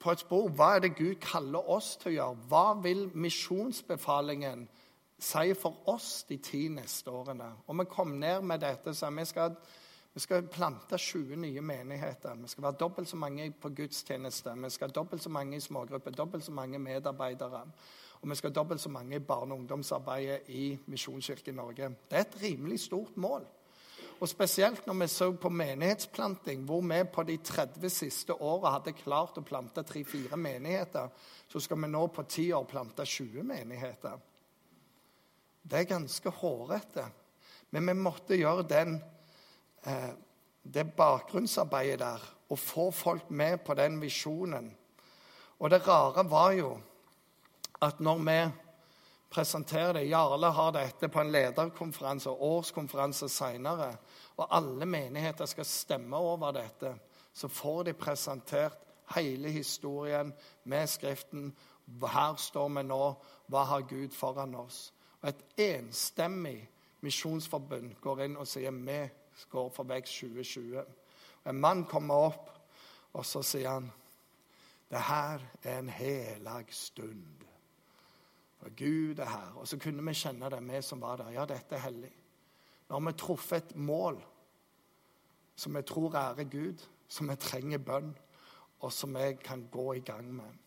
på 0.03 0.11
et 0.11 0.23
spor. 0.25 0.49
Hva 0.51 0.73
er 0.75 0.81
det 0.83 0.97
Gud 0.99 1.21
kaller 1.23 1.69
oss 1.71 1.93
til 2.01 2.11
å 2.11 2.15
gjøre? 2.17 2.47
Hva 2.51 2.63
vil 2.83 3.05
misjonsbefalingen 3.15 4.65
si 5.23 5.55
for 5.55 5.87
oss 5.93 6.25
de 6.27 6.41
ti 6.43 6.65
neste 6.75 7.15
årene? 7.15 7.53
Og 7.71 7.79
vi 7.79 7.87
kom 7.93 8.17
ned 8.19 8.43
med 8.51 8.65
dette, 8.67 8.97
så 8.99 9.13
vi 9.15 9.29
skal, 9.31 9.55
vi 10.11 10.25
skal 10.25 10.49
plante 10.51 10.99
20 10.99 11.39
nye 11.45 11.63
menigheter. 11.63 12.35
Vi 12.43 12.51
skal 12.51 12.67
være 12.67 12.81
dobbelt 12.83 13.15
så 13.15 13.21
mange 13.23 13.47
på 13.63 13.71
gudstjeneste. 13.71 14.57
Vi 14.65 14.71
skal 14.75 14.91
ha 14.91 14.99
dobbelt 14.99 15.23
så 15.23 15.31
mange 15.31 15.61
i 15.61 15.63
smågrupper, 15.63 16.19
dobbelt 16.19 16.49
så 16.49 16.57
mange 16.57 16.83
medarbeidere. 16.83 17.63
Og 18.25 18.27
vi 18.33 18.41
skal 18.41 18.51
ha 18.51 18.59
dobbelt 18.59 18.83
så 18.83 18.91
mange 18.91 19.21
i 19.21 19.23
barne- 19.23 19.55
og 19.55 19.61
ungdomsarbeidet 19.63 20.51
i 20.51 20.73
Misjonskirken 20.87 21.63
Norge. 21.63 21.95
Det 22.11 22.19
er 22.19 22.27
et 22.27 22.43
rimelig 22.43 22.81
stort 22.89 23.15
mål. 23.17 23.47
Og 24.21 24.29
spesielt 24.29 24.87
når 24.87 24.95
vi 24.95 25.09
så 25.13 25.29
på 25.37 25.51
menighetsplanting, 25.53 26.63
hvor 26.65 26.81
vi 26.81 27.03
på 27.13 27.23
de 27.29 27.37
30 27.37 27.91
siste 27.93 28.33
åra 28.33 28.79
hadde 28.79 28.97
klart 28.97 29.37
å 29.37 29.45
plante 29.45 29.85
3-4 29.85 30.39
menigheter, 30.41 31.11
så 31.49 31.61
skal 31.61 31.83
vi 31.83 31.91
nå 31.93 32.07
på 32.09 32.25
ti 32.25 32.47
år 32.57 32.65
plante 32.65 33.05
20 33.05 33.45
menigheter. 33.45 34.17
Det 35.63 35.83
er 35.83 35.91
ganske 35.91 36.31
hårete. 36.31 37.05
Men 37.71 37.91
vi 37.91 37.95
måtte 37.99 38.39
gjøre 38.39 38.65
den, 38.69 39.03
eh, 39.85 40.13
det 40.63 40.95
bakgrunnsarbeidet 40.97 41.99
der 41.99 42.23
og 42.49 42.59
få 42.59 42.91
folk 42.91 43.31
med 43.31 43.59
på 43.67 43.75
den 43.75 44.01
visjonen. 44.01 44.77
Og 45.59 45.71
det 45.71 45.87
rare 45.87 46.31
var 46.31 46.53
jo 46.53 46.81
at 47.83 48.01
når 48.01 48.19
vi 48.19 48.53
presentere 49.37 49.93
det. 49.93 50.07
Jarle 50.09 50.47
har 50.47 50.73
dette 50.73 51.09
på 51.13 51.21
en 51.21 51.31
lederkonferanse 51.33 52.33
og 52.33 52.43
årskonferanse 52.43 53.29
seinere. 53.29 53.91
Og 54.37 54.49
alle 54.57 54.87
menigheter 54.89 55.49
skal 55.51 55.69
stemme 55.69 56.17
over 56.17 56.55
dette. 56.57 56.95
Så 57.33 57.49
får 57.49 57.83
de 57.85 57.93
presentert 57.93 58.79
hele 59.15 59.51
historien 59.53 60.33
med 60.65 60.89
Skriften. 60.89 61.51
Her 62.03 62.37
står 62.41 62.69
vi 62.79 62.87
nå. 62.89 63.03
Hva 63.53 63.65
har 63.69 63.85
Gud 63.89 64.17
foran 64.17 64.57
oss? 64.59 64.93
Og 65.21 65.29
et 65.29 65.45
enstemmig 65.69 66.59
misjonsforbund 67.05 67.95
går 68.01 68.25
inn 68.25 68.39
og 68.41 68.49
sier 68.49 68.73
vi 68.73 69.01
går 69.53 69.69
for 69.75 69.85
vekst 69.85 70.21
2020. 70.25 70.81
Og 71.45 71.51
en 71.53 71.61
mann 71.61 71.85
kommer 71.85 72.31
opp, 72.31 72.49
og 73.13 73.27
så 73.27 73.45
sier 73.45 73.77
han 73.77 73.93
det 74.91 75.03
her 75.03 75.43
er 75.63 75.79
en 75.79 75.91
helag 75.91 76.71
stund. 76.71 77.46
For 78.67 78.75
Gud 78.75 79.19
er 79.19 79.29
her. 79.31 79.53
Og 79.57 79.69
så 79.69 79.79
kunne 79.79 80.03
vi 80.03 80.13
kjenne 80.19 80.51
det, 80.51 80.59
vi 80.67 80.83
som 80.83 81.01
var 81.01 81.21
der. 81.21 81.31
Ja, 81.31 81.45
dette 81.47 81.77
er 81.77 81.85
hellig. 81.85 82.11
Nå 82.89 82.99
har 82.99 83.05
vi 83.05 83.13
truffet 83.15 83.63
et 83.63 83.77
mål 83.77 84.19
som 85.57 85.77
vi 85.79 85.83
tror 85.87 86.17
ærer 86.19 86.49
Gud, 86.51 86.83
som 87.09 87.31
vi 87.31 87.37
trenger 87.37 87.79
bønn, 87.79 88.11
og 88.81 88.93
som 88.93 89.15
vi 89.15 89.37
kan 89.45 89.63
gå 89.71 89.93
i 89.93 90.03
gang 90.03 90.35
med. 90.35 90.59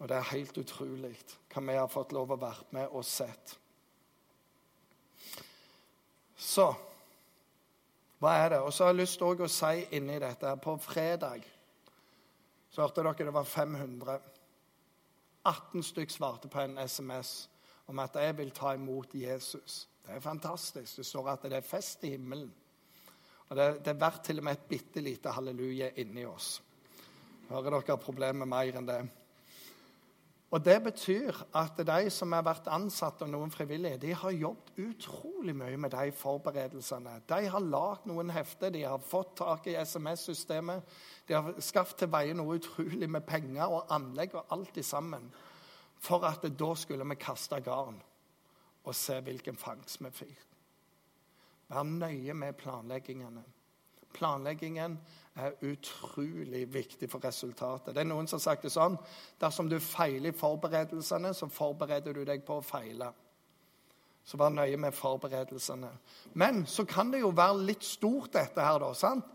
Og 0.00 0.08
det 0.08 0.16
er 0.16 0.32
helt 0.32 0.58
utrolig 0.58 1.14
hva 1.54 1.62
vi 1.62 1.78
har 1.78 1.94
fått 1.94 2.12
lov 2.12 2.34
å 2.34 2.40
være 2.42 2.66
med 2.74 2.90
og 2.90 3.06
sett. 3.06 3.54
Så 6.36 6.72
hva 8.18 8.34
er 8.40 8.48
det? 8.56 8.62
Og 8.66 8.74
så 8.74 8.88
har 8.88 8.96
jeg 8.96 9.04
lyst 9.04 9.22
til 9.22 9.46
å 9.46 9.48
si 9.48 9.86
inni 9.94 10.18
dette 10.18 10.56
På 10.58 10.74
fredag 10.82 11.46
så 12.74 12.82
hørte 12.82 13.04
dere 13.06 13.28
det 13.28 13.34
var 13.34 13.46
500. 13.46 14.18
18 15.44 15.82
stykk 15.82 16.10
svarte 16.10 16.48
på 16.48 16.60
en 16.60 16.78
SMS 16.78 17.48
om 17.86 17.98
at 18.00 18.16
jeg 18.16 18.36
vil 18.38 18.52
ta 18.56 18.74
imot 18.74 19.14
Jesus. 19.14 19.88
Det 20.04 20.16
er 20.16 20.20
fantastisk. 20.20 20.96
Det 20.96 21.06
står 21.06 21.28
at 21.32 21.42
det 21.48 21.58
er 21.58 21.66
fest 21.66 22.04
i 22.04 22.14
himmelen. 22.14 22.52
Og 23.48 23.56
Det, 23.56 23.84
det 23.84 23.92
er 23.92 24.00
verdt 24.00 24.24
til 24.24 24.40
og 24.40 24.44
med 24.44 24.56
et 24.56 24.68
bitte 24.68 25.00
lite 25.00 25.32
halleluja 25.32 25.90
inni 26.00 26.24
oss. 26.24 26.62
Hører 27.48 27.80
dere 27.80 27.98
problemet 28.00 28.48
mer 28.48 28.78
enn 28.78 28.88
det? 28.88 29.02
Og 30.54 30.64
Det 30.64 30.76
betyr 30.82 31.34
at 31.58 31.80
de 31.86 32.10
som 32.14 32.32
har 32.32 32.44
vært 32.46 32.68
ansatt 32.70 33.22
og 33.24 33.30
noen 33.32 33.50
frivillige, 33.50 33.98
de 33.98 34.12
har 34.14 34.30
jobbet 34.30 34.76
utrolig 34.84 35.54
mye 35.56 35.78
med 35.82 35.90
de 35.90 36.12
forberedelsene. 36.14 37.16
De 37.26 37.48
har 37.50 37.64
lagd 37.64 38.06
noen 38.06 38.30
hefter, 38.30 38.70
de 38.70 38.84
har 38.86 39.02
fått 39.02 39.32
tak 39.40 39.66
i 39.66 39.74
SMS-systemet. 39.74 40.86
De 41.26 41.34
har 41.34 41.58
skaffet 41.58 42.04
til 42.04 42.12
veie 42.12 42.36
noe 42.38 42.60
utrolig 42.60 43.08
med 43.10 43.26
penger 43.26 43.66
og 43.66 43.90
anlegg 43.96 44.36
og 44.38 44.54
alt 44.54 44.78
sammen. 44.86 45.26
For 45.98 46.22
at 46.28 46.46
da 46.46 46.70
skulle 46.78 47.08
vi 47.10 47.18
kaste 47.18 47.58
garn 47.64 47.98
og 48.84 48.94
se 48.94 49.18
hvilken 49.26 49.58
fangst 49.58 50.04
vi 50.06 50.14
fikk. 50.22 50.46
Vær 51.72 51.82
nøye 51.82 52.34
med 52.36 52.54
planleggingene. 52.62 53.42
Planleggingen 54.14 55.00
er 55.34 55.56
utrolig 55.66 56.62
viktig 56.74 57.08
for 57.10 57.24
resultatet. 57.24 57.94
Det 57.94 58.04
er 58.04 58.08
noen 58.08 58.28
som 58.30 58.38
har 58.38 58.44
sagt 58.44 58.66
det 58.66 58.70
sånn 58.74 58.94
Dersom 59.42 59.68
du 59.70 59.80
feiler 59.82 60.30
i 60.30 60.36
forberedelsene, 60.36 61.34
så 61.34 61.48
forbereder 61.50 62.14
du 62.14 62.22
deg 62.24 62.44
på 62.46 62.60
å 62.60 62.64
feile. 62.64 63.10
Så 64.24 64.38
vær 64.40 64.54
nøye 64.54 64.78
med 64.80 64.94
forberedelsene. 64.96 65.90
Men 66.40 66.62
så 66.70 66.86
kan 66.88 67.10
det 67.12 67.20
jo 67.20 67.34
være 67.34 67.66
litt 67.66 67.84
stort, 67.84 68.32
dette 68.32 68.62
her, 68.62 68.78
da. 68.80 68.92
sant? 68.94 69.26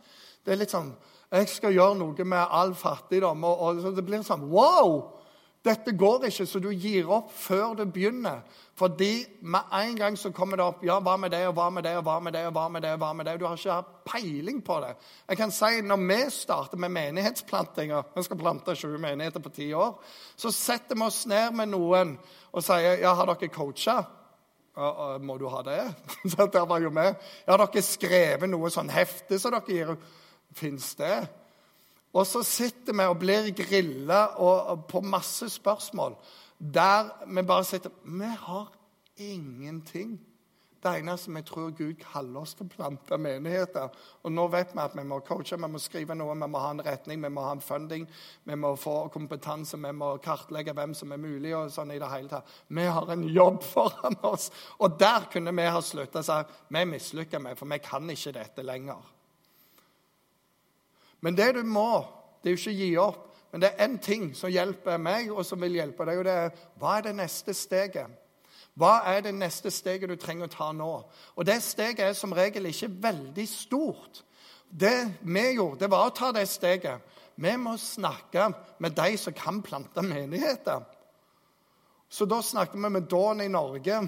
Det 0.44 0.56
er 0.56 0.62
litt 0.64 0.74
sånn 0.74 0.94
Jeg 1.30 1.50
skal 1.52 1.76
gjøre 1.76 2.00
noe 2.00 2.26
med 2.26 2.42
all 2.42 2.72
fattigdom. 2.74 3.44
Og, 3.46 3.84
og 3.86 3.96
det 3.96 4.06
blir 4.08 4.24
sånn 4.26 4.48
Wow! 4.50 5.19
Dette 5.66 5.92
går 5.92 6.30
ikke, 6.30 6.46
så 6.48 6.60
du 6.64 6.70
gir 6.72 7.10
opp 7.12 7.34
før 7.36 7.74
du 7.76 7.82
begynner. 7.92 8.46
Fordi 8.80 9.26
med 9.42 9.74
en 9.76 9.98
gang 9.98 10.18
så 10.18 10.32
kommer 10.32 10.56
det 10.56 10.64
opp 10.64 10.84
ja, 10.88 10.96
hva 11.04 11.18
med 11.20 11.34
det, 11.34 11.42
og 11.50 11.58
hva 11.58 11.66
med 11.74 11.84
det, 11.84 11.98
og 12.00 12.06
hva 12.08 12.16
med 12.24 12.32
det, 12.32 12.46
og 12.48 12.54
hva 12.56 12.68
med 12.72 12.86
det, 12.86 12.94
og 12.96 13.02
hva 13.02 13.10
med 13.18 13.28
det. 13.28 13.34
Du 13.42 13.44
har 13.44 13.60
ikke 13.60 13.76
hatt 13.76 13.90
peiling 14.08 14.62
på 14.64 14.78
det. 14.86 14.94
Jeg 15.28 15.42
kan 15.42 15.52
si, 15.52 15.82
Når 15.82 16.00
vi 16.06 16.20
starter 16.32 16.78
med 16.78 16.94
menighetsplantinger, 16.96 18.14
vi 18.16 18.24
skal 18.24 18.40
plante 18.40 18.76
20 18.76 19.02
menigheter 19.04 19.44
på 19.44 19.50
ti 19.50 19.74
år, 19.74 20.00
så 20.38 20.52
setter 20.52 20.96
vi 20.96 21.04
oss 21.10 21.26
ned 21.28 21.52
med 21.52 21.74
noen 21.74 22.16
og 22.54 22.64
sier 22.64 23.04
ja, 23.04 23.14
har 23.14 23.28
dere 23.28 23.52
coacha? 23.52 24.00
Må 25.20 25.36
du 25.38 25.50
ha 25.52 25.60
det? 25.62 25.82
Så 26.32 26.48
der 26.48 26.66
var 26.66 26.80
jo 26.80 26.90
med. 26.90 27.18
Ja, 27.46 27.58
har 27.58 27.66
dere 27.66 27.84
skrevet 27.84 28.48
noe 28.48 28.72
sånn 28.72 28.92
hefte 28.94 29.36
som 29.42 29.52
dere 29.52 29.76
gir? 29.76 29.96
Fins 30.56 30.94
det? 30.96 31.28
Og 32.14 32.26
så 32.26 32.42
sitter 32.46 32.96
vi 32.98 33.06
og 33.06 33.20
blir 33.22 33.52
grilla 33.54 34.26
på 34.90 35.02
masse 35.06 35.50
spørsmål 35.50 36.18
der 36.60 37.08
vi 37.28 37.42
bare 37.48 37.64
sitter 37.64 37.90
Vi 38.04 38.32
har 38.40 38.74
ingenting. 39.18 40.20
Det 40.84 40.92
eneste 40.96 41.32
vi 41.36 41.42
tror 41.42 41.72
Gud 41.76 41.94
kaller 42.00 42.40
oss 42.40 42.54
til 42.56 42.64
å 42.64 42.72
plante 42.72 43.18
menigheter. 43.20 43.90
Og 44.24 44.32
nå 44.32 44.46
vet 44.48 44.72
vi 44.72 44.80
at 44.80 44.96
vi 44.96 45.04
må 45.04 45.18
coache, 45.28 45.58
vi 45.60 45.68
må 45.68 45.80
skrive 45.80 46.16
noe, 46.16 46.38
vi 46.40 46.48
må 46.48 46.62
ha 46.64 46.70
en 46.72 46.84
retning, 46.86 47.20
vi 47.24 47.32
må 47.36 47.44
ha 47.44 47.52
en 47.52 47.64
funding, 47.64 48.06
vi 48.48 48.56
må 48.56 48.72
få 48.80 49.10
kompetanse, 49.12 49.76
vi 49.76 49.92
må 49.92 50.14
kartlegge 50.24 50.74
hvem 50.78 50.96
som 50.96 51.12
er 51.12 51.20
mulig. 51.20 51.52
og 51.56 51.72
sånn 51.72 51.92
i 51.92 52.00
det 52.00 52.12
hele 52.14 52.32
tatt. 52.32 52.48
Vi 52.68 52.86
har 52.88 53.12
en 53.12 53.28
jobb 53.28 53.64
foran 53.64 54.16
oss. 54.24 54.52
Og 54.80 54.96
der 55.00 55.28
kunne 55.32 55.52
vi 55.52 55.68
ha 55.68 55.82
slutta 55.84 56.24
og 56.24 56.26
sagt 56.26 56.56
vi 56.70 56.86
mislykker 56.86 57.44
med, 57.44 57.58
for 57.60 57.68
vi 57.68 57.80
kan 57.84 58.10
ikke 58.10 58.38
dette 58.40 58.64
lenger. 58.64 59.19
Men 61.22 61.36
det 61.38 61.54
du 61.56 61.64
må, 61.68 62.06
det 62.40 62.50
er 62.50 62.56
jo 62.56 62.62
ikke 62.62 62.76
å 62.76 62.80
gi 62.80 62.92
opp. 63.02 63.26
Men 63.52 63.64
det 63.64 63.72
er 63.72 63.88
én 63.88 63.98
ting 63.98 64.30
som 64.38 64.52
hjelper 64.54 65.00
meg, 65.02 65.32
og 65.34 65.42
som 65.46 65.62
vil 65.62 65.80
hjelpe 65.80 66.06
deg, 66.06 66.20
og 66.22 66.28
det 66.28 66.36
er 66.38 66.66
hva 66.80 66.98
er 67.00 67.08
det 67.08 67.16
neste 67.18 67.56
steget? 67.58 68.12
Hva 68.80 69.00
er 69.10 69.24
det 69.26 69.34
neste 69.36 69.72
steget 69.74 70.12
du 70.12 70.16
trenger 70.20 70.48
å 70.48 70.54
ta 70.54 70.70
nå? 70.76 70.92
Og 71.36 71.48
det 71.48 71.58
steget 71.66 72.06
er 72.06 72.14
som 72.16 72.36
regel 72.36 72.70
ikke 72.70 72.92
veldig 73.02 73.48
stort. 73.50 74.22
Det 74.70 75.10
vi 75.26 75.46
gjorde, 75.58 75.82
det 75.82 75.90
var 75.92 76.08
å 76.08 76.16
ta 76.16 76.30
det 76.36 76.46
steget. 76.48 77.02
Vi 77.40 77.56
må 77.58 77.74
snakke 77.82 78.52
med 78.84 78.96
de 78.96 79.18
som 79.18 79.36
kan 79.36 79.64
plante 79.66 80.04
menigheter. 80.06 80.86
Så 82.10 82.26
da 82.30 82.40
snakket 82.46 82.78
vi 82.78 82.90
med 82.90 83.10
Dawn 83.10 83.42
i 83.42 83.52
Norge 83.52 84.02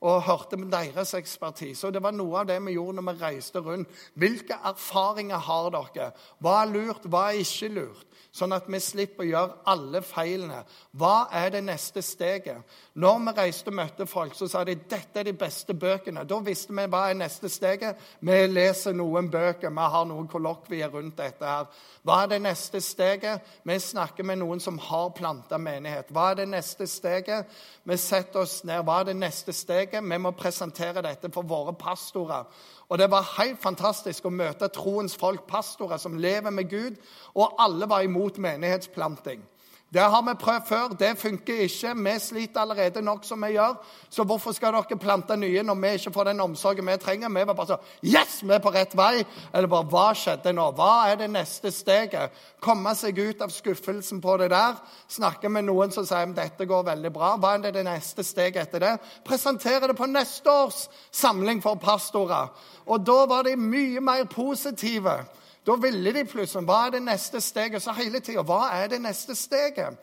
og 0.00 0.22
hørte 0.22 0.56
med 0.56 0.70
deres 0.70 1.14
ekspertise. 1.18 1.86
Og 1.86 1.94
Det 1.94 2.02
var 2.02 2.14
noe 2.14 2.40
av 2.40 2.46
det 2.50 2.58
vi 2.66 2.76
gjorde 2.76 3.00
når 3.00 3.08
vi 3.08 3.24
reiste 3.24 3.62
rundt. 3.62 3.90
Hvilke 4.14 4.58
erfaringer 4.70 5.42
har 5.48 5.70
dere? 5.74 6.10
Hva 6.38 6.60
er 6.62 6.72
lurt, 6.72 7.08
hva 7.10 7.28
er 7.32 7.42
ikke 7.42 7.72
lurt? 7.74 8.07
Sånn 8.28 8.52
at 8.52 8.66
vi 8.68 8.78
slipper 8.82 9.24
å 9.24 9.28
gjøre 9.28 9.54
alle 9.72 10.02
feilene. 10.04 10.60
Hva 11.00 11.30
er 11.32 11.48
det 11.54 11.62
neste 11.64 12.02
steget? 12.04 12.60
Når 13.00 13.22
vi 13.24 13.32
reiste 13.38 13.72
og 13.72 13.78
møtte 13.78 14.06
folk, 14.06 14.34
så 14.36 14.46
sa 14.50 14.64
de 14.68 14.74
dette 14.76 15.20
er 15.20 15.30
de 15.30 15.32
beste 15.32 15.74
bøkene. 15.74 16.26
Da 16.28 16.38
visste 16.44 16.76
vi 16.76 16.84
hva 16.92 17.06
er 17.08 17.16
neste 17.16 17.48
steget. 17.48 17.96
Vi 18.20 18.36
leser 18.52 18.96
noen 18.96 19.30
bøker, 19.32 19.72
vi 19.72 19.88
har 19.94 20.06
noen 20.10 20.28
kollokvier 20.28 20.92
rundt 20.92 21.16
dette. 21.16 21.44
her. 21.44 21.66
Hva 22.04 22.22
er 22.22 22.34
det 22.34 22.42
neste 22.44 22.80
steget? 22.84 23.40
Vi 23.64 23.78
snakker 23.80 24.24
med 24.24 24.42
noen 24.42 24.60
som 24.60 24.78
har 24.78 25.10
planta 25.16 25.58
menighet. 25.58 26.12
Hva 26.12 26.30
er 26.30 26.42
det 26.42 26.48
neste 26.52 26.86
steget? 26.86 27.48
Vi 27.84 27.96
setter 27.96 28.44
oss 28.44 28.60
ned. 28.64 28.84
Hva 28.84 29.00
er 29.00 29.10
det 29.10 29.16
neste 29.16 29.52
steget? 29.52 30.04
Vi 30.04 30.18
må 30.18 30.30
presentere 30.36 31.02
dette 31.02 31.32
for 31.32 31.48
våre 31.48 31.72
pastorer. 31.72 32.44
Og 32.88 32.98
Det 32.98 33.10
var 33.10 33.34
helt 33.36 33.60
fantastisk 33.60 34.24
å 34.24 34.32
møte 34.32 34.68
troens 34.72 35.16
folk, 35.16 35.44
pastorer 35.46 36.00
som 36.00 36.16
lever 36.16 36.50
med 36.50 36.70
Gud. 36.70 36.96
Og 37.34 37.58
alle 37.60 37.88
var 37.88 38.00
imot 38.00 38.38
menighetsplanting. 38.38 39.42
Det 39.88 40.02
har 40.04 40.20
vi 40.22 40.34
prøvd 40.36 40.66
før. 40.68 40.88
Det 41.00 41.14
funker 41.16 41.62
ikke. 41.64 41.94
Vi 41.96 42.12
sliter 42.20 42.60
allerede 42.60 43.02
nok 43.02 43.24
som 43.24 43.40
vi 43.42 43.54
gjør. 43.54 43.78
Så 44.10 44.24
hvorfor 44.24 44.52
skal 44.52 44.74
dere 44.76 44.98
plante 45.00 45.36
nye 45.36 45.62
når 45.64 45.78
vi 45.80 45.92
ikke 45.96 46.12
får 46.12 46.28
den 46.28 46.42
omsorgen 46.44 46.90
vi 46.90 46.96
trenger? 47.00 47.32
Vi 47.32 47.44
var 47.48 47.56
bare 47.56 47.70
sånn 47.70 47.86
Yes, 48.04 48.42
vi 48.42 48.52
er 48.52 48.60
på 48.60 48.72
rett 48.74 48.92
vei! 48.96 49.24
Eller 49.52 49.70
bare 49.72 49.88
Hva 49.88 50.10
skjedde 50.12 50.52
nå? 50.52 50.66
Hva 50.76 51.08
er 51.08 51.16
det 51.22 51.30
neste 51.32 51.72
steget? 51.72 52.36
Komme 52.60 52.92
seg 52.98 53.16
ut 53.16 53.40
av 53.40 53.54
skuffelsen 53.54 54.20
på 54.20 54.36
det 54.42 54.50
der. 54.52 54.76
Snakke 55.08 55.48
med 55.48 55.64
noen 55.70 55.94
som 55.94 56.04
sier 56.04 56.36
dette 56.36 56.68
går 56.68 56.84
veldig 56.90 57.14
bra. 57.14 57.32
Hva 57.40 57.54
er 57.56 57.64
det, 57.64 57.78
det 57.78 57.88
neste 57.88 58.26
steget 58.26 58.66
etter 58.66 58.84
det? 58.84 58.94
Presentere 59.24 59.88
det 59.88 59.96
på 59.96 60.10
neste 60.10 60.52
års 60.52 60.84
samling 61.10 61.64
for 61.64 61.80
pastorer. 61.80 62.52
Og 62.84 63.08
da 63.08 63.22
var 63.30 63.48
de 63.48 63.56
mye 63.56 64.04
mer 64.04 64.28
positive. 64.28 65.22
Da 65.68 65.76
ville 65.76 66.12
de 66.16 66.24
plutselig 66.24 66.64
Hva 66.64 66.86
er 66.86 66.96
det 66.96 67.02
neste 67.04 67.40
steget? 67.44 67.82
Så 67.84 67.92
hele 67.92 68.22
tida 68.24 68.44
Hva 68.46 68.70
er 68.78 68.88
det 68.88 69.02
neste 69.04 69.36
steget? 69.36 69.98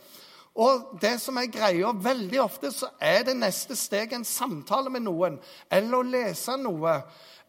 Og 0.55 0.99
det 1.01 1.17
som 1.19 1.35
er 1.37 1.51
greia, 1.51 1.89
veldig 1.91 2.39
ofte 2.39 2.71
så 2.71 2.87
er 3.01 3.25
det 3.27 3.33
neste 3.35 3.75
steget 3.75 4.13
en 4.15 4.27
samtale 4.27 4.89
med 4.89 5.03
noen, 5.03 5.35
eller 5.67 5.97
å 5.97 6.07
lese 6.07 6.55
noe, 6.61 6.93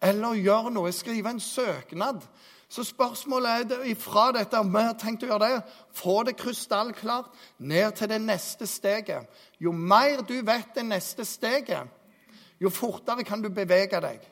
eller 0.03 0.33
å 0.33 0.41
gjøre 0.41 0.73
noe, 0.75 0.91
skrive 0.91 1.31
en 1.31 1.39
søknad. 1.41 2.25
Så 2.67 2.83
spørsmålet 2.83 3.71
er 3.71 3.85
ifra 3.93 4.33
dette, 4.35 4.59
om 4.59 4.73
vi 4.75 4.83
har 4.83 4.99
tenkt 4.99 5.23
å 5.23 5.31
gjøre 5.31 5.53
det, 5.53 5.61
få 5.95 6.17
det 6.27 6.35
krystallklart 6.41 7.31
ned 7.59 7.95
til 7.95 8.11
det 8.11 8.19
neste 8.25 8.67
steget. 8.67 9.31
Jo 9.63 9.71
mer 9.71 10.27
du 10.27 10.41
vet 10.43 10.75
det 10.75 10.89
neste 10.89 11.25
steget, 11.25 11.87
jo 12.59 12.75
fortere 12.75 13.23
kan 13.23 13.39
du 13.39 13.53
bevege 13.55 14.03
deg. 14.03 14.27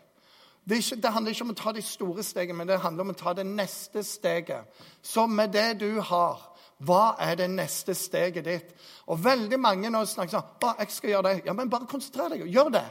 Det, 0.68 0.76
ikke, 0.80 0.96
det, 0.96 1.12
handler 1.12 1.34
ikke 1.34 1.44
om 1.44 1.52
å 1.52 1.58
ta 1.58 1.72
de 1.76 1.82
store 1.84 2.22
stegene, 2.24 2.56
men 2.58 2.68
det 2.68 2.80
handler 2.80 3.04
om 3.04 3.12
å 3.12 3.18
ta 3.18 3.34
det 3.36 3.44
neste 3.44 4.02
steget. 4.06 4.64
Så 5.02 5.26
med 5.26 5.52
det 5.52 5.80
du 5.82 6.00
har, 6.00 6.40
hva 6.84 7.14
er 7.20 7.36
det 7.36 7.50
neste 7.52 7.94
steget 7.94 8.46
ditt? 8.46 8.72
Og 9.12 9.20
veldig 9.24 9.60
mange 9.60 9.92
nå 9.92 10.04
snakker 10.08 10.38
sånn 10.38 10.56
å, 10.64 10.74
'Jeg 10.78 10.90
skal 10.90 11.10
gjøre 11.10 11.22
det.' 11.22 11.46
Ja, 11.46 11.52
men 11.52 11.70
bare 11.70 11.86
konsentrer 11.86 12.28
deg. 12.28 12.48
Gjør 12.48 12.72
det. 12.72 12.88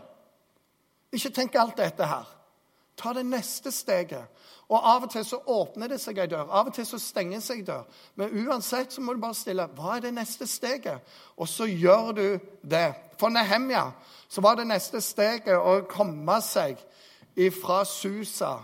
Ikke 1.14 1.34
tenk 1.34 1.56
alt 1.56 1.78
dette 1.78 2.06
her. 2.06 2.26
Ta 2.96 3.14
det 3.14 3.26
neste 3.26 3.72
steget. 3.72 4.26
Og 4.70 4.80
Av 4.84 5.04
og 5.04 5.12
til 5.12 5.26
så 5.26 5.38
åpner 5.48 5.88
det 5.88 6.00
seg 6.02 6.18
ei 6.18 6.28
dør, 6.28 6.48
av 6.50 6.68
og 6.68 6.74
til 6.74 6.86
så 6.86 6.98
stenger 7.02 7.40
seg 7.40 7.58
ei 7.58 7.66
dør. 7.68 7.84
Men 8.16 8.48
uansett 8.48 8.94
så 8.94 9.02
må 9.02 9.14
du 9.14 9.22
bare 9.22 9.38
stille 9.38 9.68
hva 9.76 9.98
er 9.98 10.00
det 10.00 10.14
neste 10.14 10.48
steget? 10.48 11.02
Og 11.38 11.48
så 11.48 11.66
gjør 11.66 12.12
du 12.12 12.40
det. 12.62 12.94
For 13.20 13.30
Nehemja 13.30 13.92
så 14.30 14.42
var 14.42 14.56
det 14.56 14.68
neste 14.68 15.02
steget 15.02 15.58
å 15.58 15.82
komme 15.90 16.40
seg 16.42 16.78
fra 17.52 17.86
Susa 17.86 18.56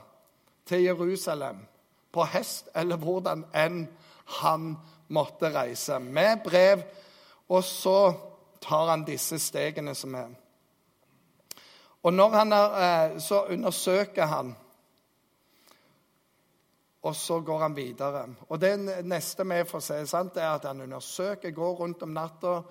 til 0.65 0.83
Jerusalem 0.83 1.65
på 2.11 2.23
hest, 2.23 2.69
eller 2.75 2.97
hvordan 2.97 3.45
enn 3.55 3.87
han 4.39 4.75
måtte 5.09 5.49
reise. 5.53 5.99
Med 5.99 6.43
brev, 6.43 6.83
og 7.49 7.63
så 7.63 8.13
tar 8.61 8.89
han 8.89 9.05
disse 9.07 9.39
stegene 9.39 9.95
som 9.95 10.15
er. 10.15 10.29
Og 12.03 12.13
når 12.13 12.29
han 12.29 12.53
er, 12.53 12.75
eh, 12.85 13.19
så 13.19 13.43
undersøker 13.49 14.25
han, 14.25 14.55
og 17.01 17.15
så 17.15 17.39
går 17.39 17.59
han 17.59 17.75
videre. 17.75 18.27
Og 18.49 18.61
det 18.61 19.05
neste 19.05 19.43
vi 19.47 19.63
får 19.65 19.79
se, 19.79 20.07
sant, 20.07 20.37
er 20.37 20.49
at 20.49 20.65
han 20.65 20.81
undersøker, 20.81 21.51
går 21.51 21.73
rundt 21.73 22.03
om 22.03 22.09
natta 22.09 22.61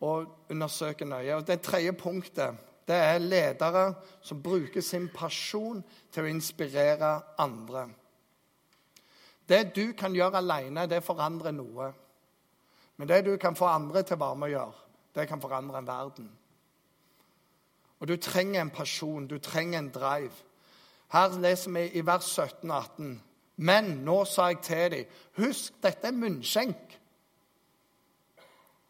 og 0.00 0.26
undersøker 0.50 1.06
nøye. 1.06 1.36
Og 1.36 1.46
Det 1.46 1.60
tredje 1.60 1.92
punktet 1.92 2.56
det 2.86 2.96
er 2.96 3.18
ledere 3.18 3.94
som 4.22 4.42
bruker 4.42 4.80
sin 4.80 5.08
pasjon 5.10 5.82
til 6.12 6.22
å 6.22 6.30
inspirere 6.30 7.12
andre. 7.42 7.88
Det 9.48 9.74
du 9.74 9.92
kan 9.98 10.14
gjøre 10.14 10.38
alene, 10.38 10.86
det 10.86 11.04
forandrer 11.04 11.54
noe. 11.54 11.92
Men 12.96 13.08
det 13.08 13.24
du 13.26 13.36
kan 13.36 13.56
få 13.56 13.66
andre 13.66 14.02
til 14.02 14.16
å 14.16 14.22
være 14.22 14.38
med 14.38 14.48
å 14.48 14.54
gjøre, 14.54 14.82
det 15.14 15.28
kan 15.28 15.42
forandre 15.42 15.78
en 15.78 15.88
verden. 15.88 16.28
Og 18.00 18.08
du 18.08 18.16
trenger 18.16 18.60
en 18.60 18.70
pasjon, 18.70 19.26
du 19.26 19.38
trenger 19.38 19.78
en 19.78 19.90
drive. 19.90 20.34
Her 21.12 21.38
leser 21.40 21.72
vi 21.72 21.86
i 21.98 22.06
vers 22.06 22.26
17 22.26 22.70
og 22.70 22.76
18. 22.76 23.22
Men 23.56 23.84
nå 24.04 24.24
sa 24.28 24.50
jeg 24.52 24.60
til 24.62 24.90
dem 24.92 25.18
Husk, 25.38 25.78
dette 25.82 26.10
er 26.10 26.16
munnskjenk. 26.16 26.98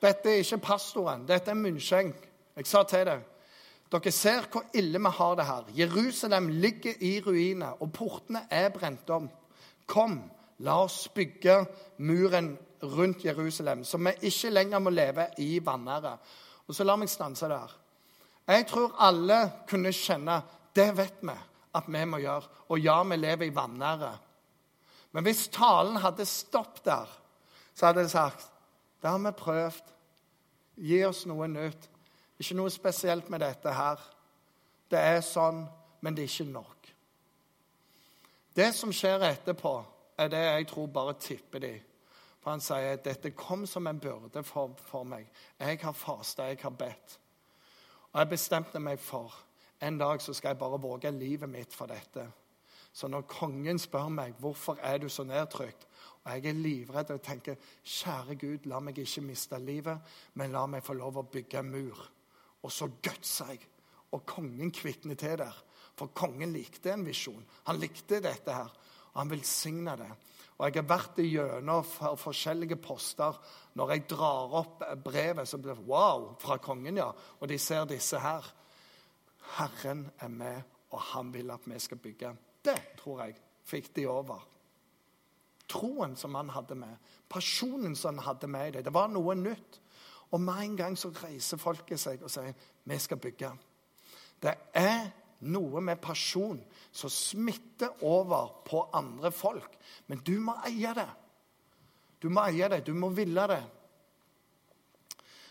Dette 0.02 0.30
er 0.30 0.42
ikke 0.42 0.58
pastoren, 0.58 1.24
dette 1.28 1.50
er 1.50 1.58
munnskjenk. 1.60 2.28
Jeg 2.56 2.66
sa 2.66 2.82
til 2.88 3.06
deg 3.06 3.24
dere 3.92 4.12
ser 4.12 4.48
hvor 4.50 4.66
ille 4.74 4.98
vi 4.98 5.12
har 5.18 5.34
det 5.38 5.46
her. 5.46 5.68
Jerusalem 5.78 6.48
ligger 6.48 6.94
i 7.00 7.20
ruiner, 7.20 7.82
og 7.82 7.92
portene 7.92 8.46
er 8.50 8.68
brent 8.74 9.10
om. 9.10 9.28
Kom, 9.86 10.18
la 10.58 10.80
oss 10.82 11.08
bygge 11.14 11.60
muren 11.98 12.56
rundt 12.82 13.24
Jerusalem, 13.24 13.84
så 13.84 13.98
vi 13.98 14.12
ikke 14.28 14.50
lenger 14.50 14.78
må 14.78 14.90
leve 14.90 15.28
i 15.38 15.60
vanære. 15.64 16.16
Og 16.66 16.74
så 16.74 16.84
La 16.84 16.96
meg 16.96 17.08
stanse 17.08 17.48
der. 17.48 17.72
Jeg 18.46 18.66
tror 18.66 18.96
alle 19.02 19.38
kunne 19.68 19.92
kjenne 19.94 20.40
det 20.76 20.90
vet 20.96 21.22
vi 21.22 21.34
at 21.76 21.88
vi 21.88 22.04
må 22.04 22.18
gjøre. 22.20 22.48
Og 22.68 22.80
ja, 22.80 23.02
vi 23.02 23.16
lever 23.16 23.46
i 23.46 23.54
vanære. 23.54 24.12
Men 25.12 25.24
hvis 25.24 25.48
talen 25.48 25.96
hadde 25.96 26.26
stoppet 26.26 26.84
der, 26.84 27.10
så 27.74 27.86
hadde 27.86 28.04
jeg 28.04 28.10
sagt 28.10 28.50
det 29.02 29.10
har 29.10 29.18
vi 29.18 29.32
prøvd. 29.38 29.92
Gi 30.76 31.04
oss 31.06 31.26
noe 31.28 31.46
nytt. 31.48 31.88
Ikke 32.38 32.56
noe 32.58 32.70
spesielt 32.70 33.30
med 33.32 33.40
dette 33.40 33.72
her. 33.72 34.00
Det 34.90 35.00
er 35.00 35.20
sånn, 35.24 35.64
men 36.00 36.14
det 36.14 36.26
er 36.26 36.32
ikke 36.32 36.52
nok. 36.52 36.90
Det 38.56 38.70
som 38.74 38.92
skjer 38.94 39.24
etterpå, 39.26 39.74
er 40.16 40.30
det 40.32 40.40
jeg 40.40 40.68
tror 40.70 40.86
bare 40.92 41.16
tipper 41.20 41.60
de. 41.60 41.74
For 42.40 42.54
han 42.54 42.62
sier 42.64 42.94
at 42.94 43.04
dette 43.04 43.34
kom 43.36 43.66
som 43.68 43.88
en 43.90 43.98
byrde 44.00 44.42
for, 44.46 44.76
for 44.88 45.04
meg. 45.04 45.26
Jeg 45.58 45.80
har 45.82 45.96
fasta, 45.96 46.46
jeg 46.48 46.60
har 46.62 46.72
bedt. 46.72 47.18
Og 48.12 48.20
jeg 48.22 48.30
bestemte 48.30 48.80
meg 48.80 49.00
for 49.02 49.34
en 49.80 49.98
dag 49.98 50.22
så 50.22 50.32
skal 50.32 50.54
jeg 50.54 50.58
bare 50.58 50.80
våge 50.80 51.10
livet 51.10 51.48
mitt 51.48 51.74
for 51.74 51.86
dette. 51.86 52.24
Så 52.92 53.08
når 53.12 53.26
kongen 53.28 53.78
spør 53.78 54.08
meg 54.08 54.38
hvorfor 54.40 54.78
er 54.82 54.98
du 54.98 55.08
så 55.08 55.24
nedtrykt, 55.24 55.86
og 56.24 56.32
jeg 56.32 56.46
er 56.46 56.52
livredd 56.52 57.10
og 57.12 57.22
tenker 57.22 57.58
kjære 57.84 58.34
Gud, 58.40 58.64
la 58.64 58.80
meg 58.80 58.98
ikke 58.98 59.20
miste 59.20 59.58
livet, 59.60 59.98
men 60.34 60.52
la 60.52 60.64
meg 60.66 60.84
få 60.84 60.96
lov 60.96 61.20
å 61.20 61.26
bygge 61.28 61.60
en 61.60 61.70
mur. 61.70 62.00
Og 62.66 62.72
så 62.74 62.88
gutsa 62.90 63.52
jeg. 63.52 63.62
Og 64.14 64.24
kongen 64.26 64.72
kvitner 64.74 65.18
til 65.18 65.38
der. 65.40 65.62
For 65.96 66.12
kongen 66.16 66.52
likte 66.52 66.92
en 66.92 67.06
visjon. 67.06 67.44
Han 67.68 67.80
likte 67.80 68.20
dette 68.24 68.52
her. 68.52 68.72
Og 69.14 69.20
han 69.22 69.32
velsigna 69.32 69.96
det. 69.96 70.10
Og 70.56 70.64
jeg 70.66 70.78
har 70.78 70.88
vært 70.88 71.18
igjennom 71.20 71.84
for 71.84 72.16
forskjellige 72.20 72.78
poster. 72.80 73.36
Når 73.76 73.92
jeg 73.92 74.06
drar 74.08 74.54
opp 74.62 74.84
brevet, 75.04 75.48
så 75.48 75.60
blir 75.60 75.76
det 75.76 75.88
wow 75.88 76.30
fra 76.40 76.56
kongen, 76.64 76.96
ja. 76.96 77.10
Og 77.40 77.48
de 77.50 77.58
ser 77.60 77.84
disse 77.90 78.20
her. 78.20 78.44
Herren 79.56 80.06
er 80.24 80.32
med, 80.32 80.62
og 80.90 81.02
han 81.12 81.32
vil 81.34 81.52
at 81.52 81.68
vi 81.68 81.80
skal 81.80 82.00
bygge. 82.00 82.32
Det 82.64 82.78
tror 83.02 83.26
jeg 83.26 83.36
fikk 83.68 83.92
de 83.98 84.06
over. 84.08 84.40
Troen 85.68 86.16
som 86.16 86.34
han 86.38 86.50
hadde 86.54 86.78
med, 86.78 86.96
pasjonen 87.28 87.96
som 87.98 88.16
han 88.16 88.24
hadde 88.24 88.48
med 88.50 88.68
i 88.68 88.74
det. 88.76 88.86
Det 88.86 88.94
var 88.94 89.12
noe 89.12 89.36
nytt. 89.36 89.80
Og 90.34 90.40
med 90.42 90.62
en 90.62 90.76
gang 90.76 90.98
så 90.98 91.12
reiser 91.22 91.60
folket 91.60 92.00
seg 92.02 92.24
og 92.24 92.32
sier 92.32 92.54
vi 92.86 92.98
skal 93.02 93.20
bygge. 93.22 93.52
Det 94.42 94.54
er 94.76 95.06
noe 95.46 95.82
med 95.84 96.00
pasjon 96.02 96.58
som 96.94 97.12
smitter 97.12 98.02
over 98.06 98.62
på 98.66 98.82
andre 98.96 99.30
folk. 99.34 99.76
Men 100.06 100.22
du 100.24 100.36
må 100.42 100.56
eie 100.66 100.92
det. 100.96 101.08
Du 102.22 102.28
må 102.32 102.44
eie 102.48 102.68
det. 102.72 102.82
Du 102.86 102.94
må 102.96 103.10
ville 103.14 103.46
det. 103.50 103.62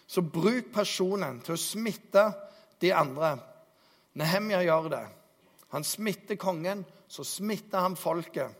Så 0.07 0.21
bruk 0.21 0.71
pasjonen 0.73 1.39
til 1.45 1.55
å 1.55 1.61
smitte 1.61 2.25
de 2.81 2.91
andre. 2.93 3.35
Nehemja 4.19 4.61
gjør 4.63 4.89
det. 4.93 5.05
Han 5.73 5.83
smitter 5.83 6.37
kongen, 6.39 6.85
så 7.07 7.25
smitter 7.27 7.83
han 7.83 7.97
folket. 7.99 8.53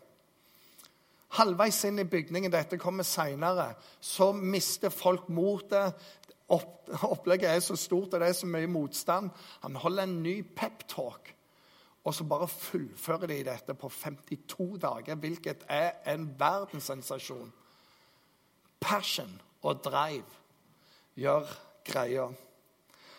Halvveis 1.34 1.82
inn 1.84 1.98
i 1.98 2.06
bygningen, 2.06 2.52
dette 2.52 2.78
kommer 2.78 3.04
seinere, 3.04 3.74
så 4.00 4.30
mister 4.32 4.92
folk 4.94 5.28
motet. 5.28 5.96
Opplegget 6.48 7.50
er 7.50 7.60
så 7.60 7.76
stort, 7.76 8.14
og 8.14 8.20
det 8.20 8.28
er 8.28 8.38
så 8.38 8.46
mye 8.46 8.70
motstand. 8.70 9.30
Han 9.64 9.76
holder 9.76 10.06
en 10.06 10.22
ny 10.22 10.36
peptalk. 10.56 11.32
Og 12.06 12.14
så 12.14 12.24
bare 12.24 12.46
fullfører 12.48 13.26
de 13.26 13.40
dette 13.48 13.74
på 13.74 13.88
52 13.90 14.78
dager, 14.78 15.14
hvilket 15.14 15.64
er 15.68 15.90
en 16.12 16.28
verdenssensasjon. 16.38 17.52
Passion 18.80 19.40
og 19.62 19.82
drive 19.84 20.22
gjør 21.18 21.50
greia. 21.84 22.28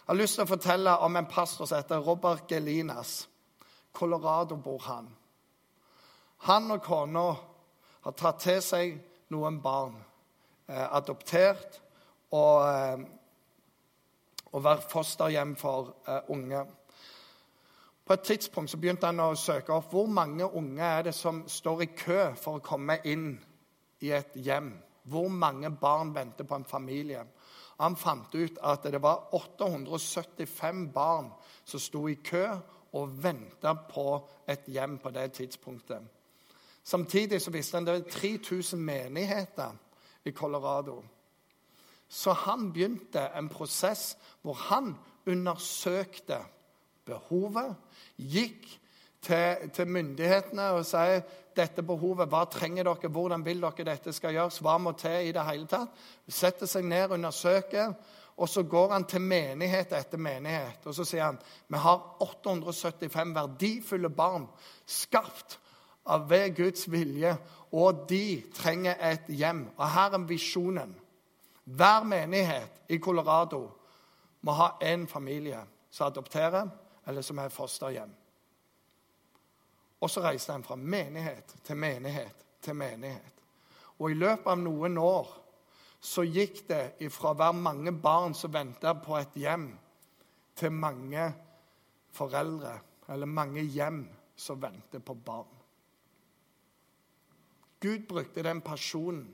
Jeg 0.08 0.14
har 0.14 0.22
lyst 0.22 0.40
til 0.40 0.46
å 0.46 0.52
fortelle 0.54 0.94
om 1.04 1.20
en 1.20 1.28
pastor 1.28 1.68
som 1.68 1.82
heter 1.82 2.00
Robert 2.00 2.48
Gelinas. 2.48 3.28
Colorado 3.92 4.56
bor 4.56 4.80
han. 4.86 5.10
Han 6.48 6.72
og 6.72 6.84
kona 6.86 7.26
har 8.02 8.16
tatt 8.18 8.40
til 8.44 8.62
seg 8.62 8.98
noen 9.34 9.62
barn. 9.62 9.98
Eh, 10.68 10.96
adoptert 10.98 11.80
og, 12.32 12.68
eh, 12.68 13.06
og 14.52 14.64
vært 14.64 14.90
fosterhjem 14.92 15.56
for 15.60 15.94
eh, 16.08 16.22
unge. 16.34 16.66
På 18.08 18.14
et 18.14 18.24
tidspunkt 18.24 18.72
så 18.72 18.80
begynte 18.80 19.08
han 19.08 19.20
å 19.20 19.36
søke 19.36 19.74
opp 19.76 19.92
hvor 19.92 20.08
mange 20.12 20.48
unge 20.48 20.84
er 20.84 21.08
det 21.08 21.16
som 21.16 21.44
står 21.48 21.84
i 21.84 21.90
kø 21.92 22.20
for 22.40 22.60
å 22.60 22.64
komme 22.64 23.00
inn 23.04 23.34
i 24.04 24.12
et 24.12 24.36
hjem. 24.36 24.84
hvor 25.08 25.30
mange 25.32 25.70
barn 25.72 26.10
venter 26.16 26.44
på 26.44 26.56
en 26.56 26.66
familie. 26.66 27.22
Han 27.80 27.96
fant 27.96 28.36
ut 28.36 28.58
at 28.60 28.84
det 28.84 29.00
var 29.02 29.30
875 29.32 30.92
barn 30.94 31.30
som 31.64 31.80
sto 31.80 32.08
i 32.08 32.16
kø 32.16 32.44
og 32.94 33.24
venta 33.24 33.74
på 33.88 34.28
et 34.48 34.68
hjem 34.68 34.98
på 34.98 35.10
det 35.16 35.32
tidspunktet. 35.32 36.02
Samtidig 36.88 37.42
så 37.44 37.52
visste 37.52 37.78
han 37.78 37.86
det 37.88 37.94
var 37.98 38.10
3000 38.12 38.80
menigheter 38.80 39.76
i 40.26 40.32
Colorado. 40.32 41.02
Så 42.08 42.32
han 42.32 42.72
begynte 42.74 43.26
en 43.36 43.50
prosess 43.52 44.14
hvor 44.42 44.54
han 44.70 44.94
undersøkte 45.28 46.40
behovet, 47.06 47.76
gikk 48.16 48.70
til, 49.22 49.68
til 49.76 49.92
myndighetene 49.92 50.70
og 50.78 50.86
sa 50.88 51.04
dette 51.58 51.84
behovet, 51.84 52.30
hva 52.32 52.46
trenger 52.48 52.88
dere, 52.88 53.12
hvordan 53.12 53.44
vil 53.44 53.60
dere 53.66 53.90
dette 53.92 54.16
skal 54.16 54.38
gjøres, 54.38 54.62
hva 54.64 54.78
må 54.80 54.96
til 54.96 55.28
i 55.28 55.36
det 55.36 55.44
hele 55.50 55.68
tatt. 55.68 55.92
Setter 56.30 56.70
seg 56.72 56.88
ned, 56.88 57.12
undersøker, 57.18 57.96
og 58.38 58.48
så 58.48 58.64
går 58.64 58.94
han 58.94 59.08
til 59.10 59.28
menighet 59.28 59.92
etter 59.98 60.22
menighet. 60.22 60.88
Og 60.88 60.96
så 60.96 61.04
sier 61.04 61.34
han 61.34 61.40
vi 61.68 61.84
har 61.84 62.04
875 62.24 63.36
verdifulle 63.36 64.14
barn 64.14 64.48
skapt 64.86 65.60
ved 66.30 66.56
Guds 66.56 66.92
vilje, 66.92 67.38
og 67.72 68.06
de 68.10 68.44
trenger 68.56 68.96
et 69.12 69.28
hjem. 69.28 69.68
Og 69.78 69.92
her 69.92 70.16
er 70.16 70.28
visjonen. 70.28 70.96
Hver 71.64 72.04
menighet 72.04 72.84
i 72.90 72.98
Colorado 72.98 73.66
må 74.42 74.52
ha 74.52 74.70
én 74.82 75.08
familie 75.08 75.60
som 75.92 76.08
adopterer, 76.08 76.70
eller 77.08 77.22
som 77.22 77.38
er 77.38 77.50
fosterhjem. 77.50 78.14
Og 80.02 80.10
så 80.10 80.22
reiste 80.22 80.52
han 80.52 80.64
fra 80.64 80.76
menighet 80.76 81.56
til 81.64 81.78
menighet 81.78 82.48
til 82.62 82.76
menighet. 82.76 83.34
Og 84.00 84.12
i 84.12 84.18
løpet 84.18 84.52
av 84.52 84.60
noen 84.62 84.98
år 85.02 85.30
så 86.04 86.24
gikk 86.28 86.62
det 86.70 86.84
ifra 87.08 87.34
å 87.34 87.40
være 87.40 87.58
mange 87.58 87.92
barn 87.92 88.36
som 88.38 88.54
venta 88.54 88.94
på 89.02 89.18
et 89.18 89.38
hjem, 89.40 89.72
til 90.58 90.74
mange 90.74 91.26
foreldre, 92.14 92.78
eller 93.10 93.30
mange 93.30 93.62
hjem, 93.62 94.04
som 94.38 94.62
venter 94.62 95.02
på 95.02 95.16
barn. 95.26 95.57
Gud 97.80 98.08
brukte 98.10 98.44
den 98.44 98.62
personen 98.62 99.28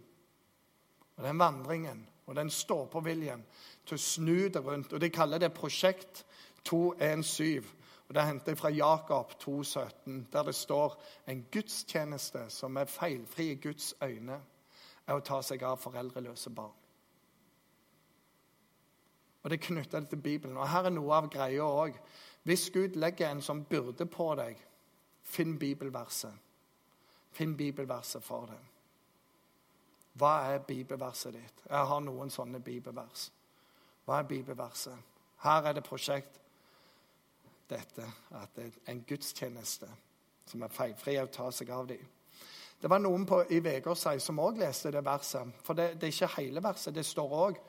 og 1.16 1.24
den 1.24 1.40
vandringen 1.40 2.10
og 2.26 2.36
den 2.36 2.50
stå-på-viljen 2.50 3.44
til 3.86 3.98
å 3.98 4.02
snu 4.02 4.38
det 4.48 4.64
rundt. 4.64 4.94
Og 4.94 5.02
De 5.02 5.10
kaller 5.10 5.40
det 5.40 5.54
Prosjekt 5.54 6.26
217. 6.64 7.68
Og 8.08 8.16
Det 8.16 8.24
henter 8.24 8.52
jeg 8.52 8.58
fra 8.58 8.70
Jakob 8.70 9.32
2,17, 9.44 10.26
der 10.32 10.44
det 10.44 10.56
står 10.56 10.96
en 11.28 11.46
gudstjeneste 11.52 12.50
som 12.50 12.78
er 12.78 12.86
feilfri 12.86 13.52
i 13.52 13.56
Guds 13.56 13.94
øyne, 14.04 14.42
er 15.08 15.16
å 15.16 15.24
ta 15.24 15.42
seg 15.42 15.64
av 15.64 15.80
foreldreløse 15.82 16.50
barn. 16.50 16.76
Og 19.44 19.50
Det 19.50 19.60
knytter 19.60 20.00
det 20.00 20.10
til 20.10 20.22
Bibelen. 20.22 20.58
Og 20.58 20.70
Her 20.70 20.86
er 20.86 20.90
noe 20.90 21.16
av 21.16 21.30
greia 21.30 21.64
òg. 21.64 21.98
Hvis 22.44 22.70
Gud 22.70 22.96
legger 22.96 23.32
en 23.32 23.42
som 23.42 23.66
byrde 23.66 24.06
på 24.06 24.36
deg, 24.36 24.60
finn 25.24 25.60
bibelverset. 25.60 26.32
Finn 27.34 27.58
bibelverset 27.58 28.24
for 28.24 28.48
deg. 28.50 28.70
Hva 30.22 30.34
er 30.54 30.66
bibelverset 30.68 31.34
ditt? 31.34 31.64
Jeg 31.66 31.90
har 31.90 32.02
noen 32.06 32.30
sånne 32.30 32.62
bibelvers. 32.62 33.32
Hva 34.06 34.20
er 34.20 34.30
bibelverset? 34.30 35.14
Her 35.44 35.70
er 35.70 35.78
det 35.78 35.84
prosjekt 35.88 36.40
dette 37.70 38.06
at 38.38 38.54
det 38.56 38.68
er 38.68 38.92
en 38.92 39.02
gudstjeneste 39.08 39.90
som 40.50 40.62
er 40.64 40.74
feilfri 40.74 41.18
å 41.18 41.32
ta 41.32 41.50
seg 41.52 41.72
av 41.74 41.88
dem. 41.90 42.04
Det 42.84 42.90
var 42.92 43.00
noen 43.00 43.24
på, 43.26 43.40
i 43.56 43.62
Vegårshei 43.64 44.20
som 44.20 44.42
òg 44.44 44.60
leste 44.60 44.92
det 44.92 45.06
verset. 45.06 45.54
For 45.64 45.78
det, 45.78 45.94
det, 46.02 46.10
er 46.10 46.16
ikke 46.18 46.42
hele 46.42 46.64
verset. 46.64 46.94
Det 46.96 47.06
står 47.08 47.36
òg 47.38 47.60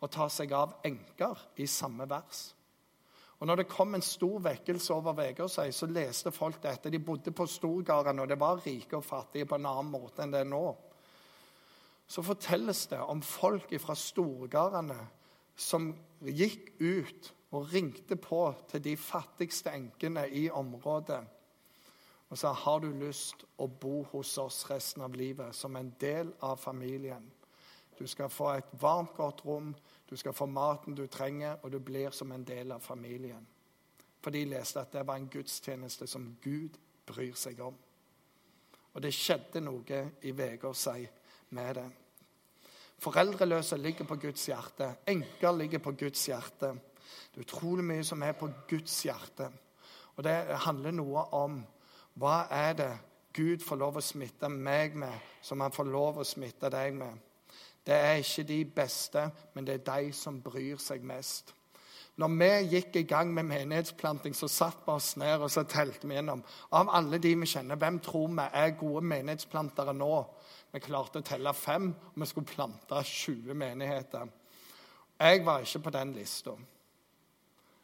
å 0.00 0.08
ta 0.08 0.28
seg 0.30 0.52
av 0.54 0.76
enker 0.86 1.42
i 1.60 1.66
samme 1.66 2.06
vers. 2.08 2.52
Og 3.40 3.48
når 3.48 3.62
det 3.62 3.70
kom 3.72 3.96
en 3.96 4.04
stor 4.04 4.38
vekkelse 4.44 4.92
over 4.94 5.16
Vegårshei, 5.16 5.70
så 5.72 5.88
leste 5.88 6.32
folk 6.32 6.60
dette. 6.62 6.92
De 6.92 7.00
bodde 7.00 7.32
på 7.32 7.46
storgårdene, 7.48 8.22
og 8.22 8.28
det 8.28 8.38
var 8.40 8.60
rike 8.60 8.98
og 8.98 9.06
fattige 9.06 9.48
på 9.48 9.56
en 9.56 9.68
annen 9.70 9.92
måte 9.92 10.22
enn 10.22 10.34
det 10.34 10.44
er 10.44 10.50
nå. 10.50 10.64
Så 12.10 12.24
fortelles 12.26 12.84
det 12.90 13.00
om 13.00 13.22
folk 13.24 13.72
fra 13.80 13.96
storgårdene 13.96 14.98
som 15.56 15.92
gikk 16.20 16.74
ut 16.80 17.32
og 17.56 17.72
ringte 17.72 18.16
på 18.20 18.42
til 18.70 18.84
de 18.84 18.96
fattigste 19.00 19.72
enkene 19.72 20.26
i 20.36 20.48
området 20.52 21.22
og 22.30 22.38
sa 22.38 22.52
har 22.54 22.78
du 22.82 22.92
lyst 22.94 23.42
å 23.58 23.66
bo 23.66 24.04
hos 24.12 24.36
oss 24.38 24.62
resten 24.70 25.02
av 25.02 25.16
livet 25.18 25.54
som 25.56 25.74
en 25.76 25.90
del 25.98 26.30
av 26.46 26.60
familien. 26.62 27.24
Du 27.98 28.06
skal 28.08 28.30
få 28.30 28.52
et 28.54 28.70
varmt, 28.80 29.16
godt 29.16 29.42
rom, 29.44 29.72
du 30.10 30.16
skal 30.16 30.34
få 30.34 30.46
maten 30.46 30.94
du 30.94 31.06
trenger, 31.06 31.56
og 31.62 31.72
du 31.72 31.78
blir 31.78 32.10
som 32.10 32.32
en 32.32 32.44
del 32.44 32.72
av 32.72 32.80
familien. 32.80 33.46
For 34.20 34.34
de 34.34 34.44
leste 34.44 34.80
at 34.80 34.92
det 34.92 35.06
var 35.06 35.16
en 35.16 35.30
gudstjeneste 35.30 36.06
som 36.10 36.36
Gud 36.42 36.76
bryr 37.06 37.34
seg 37.38 37.60
om. 37.64 37.76
Og 38.92 39.02
det 39.02 39.14
skjedde 39.14 39.62
noe 39.62 40.00
i 40.26 40.32
Vegårshei 40.34 41.06
med 41.56 41.74
det. 41.78 41.86
Foreldreløse 43.00 43.78
ligger 43.80 44.04
på 44.04 44.18
Guds 44.20 44.48
hjerte. 44.48 44.90
Enker 45.08 45.52
ligger 45.56 45.78
på 45.78 45.92
Guds 45.92 46.26
hjerte. 46.28 46.74
Det 47.30 47.40
er 47.40 47.46
utrolig 47.46 47.84
mye 47.84 48.04
som 48.04 48.22
er 48.22 48.34
på 48.36 48.50
Guds 48.68 48.98
hjerte. 49.06 49.48
Og 50.16 50.24
det 50.26 50.34
handler 50.66 50.92
noe 50.92 51.24
om 51.38 51.62
hva 52.20 52.42
er 52.52 52.74
det 52.76 52.90
Gud 53.32 53.62
får 53.62 53.78
lov 53.78 53.96
å 53.96 54.04
smitte 54.04 54.50
meg 54.50 54.96
med, 54.98 55.14
som 55.42 55.62
han 55.62 55.72
får 55.72 55.86
lov 55.86 56.18
å 56.18 56.26
smitte 56.26 56.68
deg 56.72 56.98
med. 56.98 57.29
Det 57.86 57.96
er 57.96 58.20
ikke 58.20 58.44
de 58.48 58.64
beste, 58.64 59.30
men 59.54 59.66
det 59.66 59.80
er 59.80 59.86
de 59.88 60.12
som 60.12 60.42
bryr 60.42 60.78
seg 60.82 61.04
mest. 61.06 61.54
Når 62.20 62.32
vi 62.36 62.48
gikk 62.74 62.96
i 63.00 63.06
gang 63.08 63.30
med 63.32 63.46
menighetsplanting, 63.48 64.34
så 64.36 64.48
satt 64.50 64.82
vi 64.84 64.92
oss 64.92 65.14
ned 65.16 65.40
og 65.40 65.50
så 65.50 65.62
telte 65.64 66.08
vi 66.08 66.18
gjennom. 66.18 66.42
Av 66.76 66.90
alle 66.92 67.20
de 67.22 67.32
vi 67.40 67.48
kjenner, 67.48 67.78
hvem 67.80 68.00
tror 68.04 68.28
vi 68.34 68.44
er 68.60 68.74
gode 68.76 69.00
menighetsplantere 69.08 69.94
nå? 69.96 70.16
Vi 70.74 70.82
klarte 70.84 71.22
å 71.22 71.26
telle 71.26 71.54
fem, 71.56 71.88
og 72.12 72.20
vi 72.20 72.28
skulle 72.28 72.50
plante 72.50 73.00
20 73.06 73.56
menigheter. 73.56 74.28
Jeg 75.20 75.46
var 75.46 75.64
ikke 75.64 75.82
på 75.86 75.94
den 75.96 76.12
lista. 76.16 76.54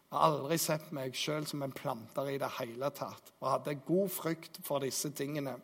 Jeg 0.06 0.14
har 0.14 0.28
aldri 0.28 0.58
sett 0.60 0.92
meg 0.94 1.16
sjøl 1.18 1.48
som 1.48 1.64
en 1.64 1.74
planter 1.74 2.28
i 2.30 2.38
det 2.38 2.52
hele 2.60 2.92
tatt, 2.94 3.32
og 3.40 3.50
hadde 3.54 3.78
god 3.88 4.12
frykt 4.12 4.60
for 4.64 4.84
disse 4.84 5.10
tingene. 5.16 5.56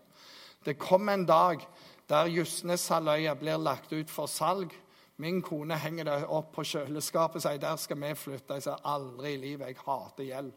Det 0.65 0.79
kom 0.81 1.09
en 1.13 1.27
dag 1.27 1.63
der 2.11 2.31
Justneshalvøya 2.31 3.35
blir 3.39 3.61
lagt 3.63 3.93
ut 3.93 4.11
for 4.11 4.27
salg. 4.27 4.73
Min 5.17 5.43
kone 5.43 5.77
henger 5.79 6.09
det 6.09 6.19
opp 6.27 6.53
på 6.57 6.65
kjøleskapet 6.67 7.41
og 7.41 7.45
sier 7.45 7.63
der 7.63 7.79
skal 7.81 8.01
vi 8.01 8.15
flytte. 8.19 8.59
Jeg 8.59 8.67
sier 8.67 8.85
aldri 8.89 9.35
i 9.35 9.41
livet. 9.41 9.71
Jeg 9.71 9.85
hater 9.87 10.29
gjeld. 10.29 10.53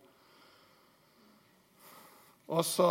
Og 2.45 2.61
så, 2.65 2.89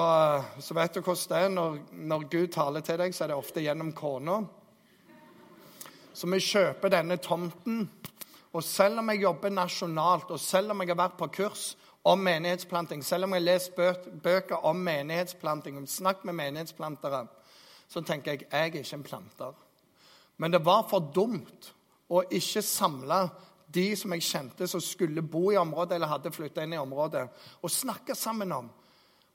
så, 0.58 0.74
vet 0.74 0.94
du 0.94 1.00
hvordan 1.00 1.30
det 1.30 1.40
er. 1.40 1.52
Når, 1.54 1.78
når 1.92 2.28
Gud 2.30 2.48
taler 2.54 2.82
til 2.82 2.98
deg, 2.98 3.14
så 3.14 3.24
er 3.24 3.32
det 3.32 3.38
ofte 3.38 3.62
gjennom 3.62 3.92
kona. 3.94 4.40
Så 6.14 6.30
vi 6.30 6.38
kjøper 6.42 6.94
denne 6.94 7.18
tomten 7.22 7.86
og 8.54 8.62
selv 8.62 9.00
om 9.02 9.10
jeg 9.10 9.24
jobber 9.24 9.50
nasjonalt, 9.50 10.30
og 10.30 10.40
selv 10.40 10.70
om 10.70 10.82
jeg 10.82 10.92
har 10.92 11.00
vært 11.00 11.16
på 11.18 11.26
kurs 11.40 11.72
om 12.06 12.20
menighetsplanting, 12.22 13.02
selv 13.02 13.26
om 13.26 13.34
jeg 13.34 13.42
har 13.42 13.48
lest 13.48 13.80
bøker 14.22 14.66
om 14.68 14.78
menighetsplanting, 14.78 15.80
om 15.80 15.88
snakk 15.90 16.22
med 16.24 16.36
menighetsplantere, 16.38 17.24
så 17.94 18.02
tenker 18.02 18.34
jeg 18.34 18.46
jeg 18.50 18.60
er 18.60 18.72
ikke 18.82 18.96
en 18.98 19.06
planter. 19.06 19.58
Men 20.36 20.50
det 20.50 20.64
var 20.66 20.86
for 20.90 21.12
dumt 21.14 21.70
å 22.10 22.24
ikke 22.26 22.62
samle 22.62 23.28
de 23.74 23.86
som 23.98 24.12
jeg 24.14 24.26
kjente 24.26 24.66
som 24.70 24.82
skulle 24.82 25.22
bo 25.22 25.48
i 25.52 25.58
området 25.58 25.96
eller 25.96 26.10
hadde 26.10 26.34
flytta 26.34 26.64
inn 26.64 26.74
i 26.74 26.80
området, 26.80 27.24
og 27.62 27.70
snakke 27.70 28.16
sammen 28.18 28.52
om 28.54 28.70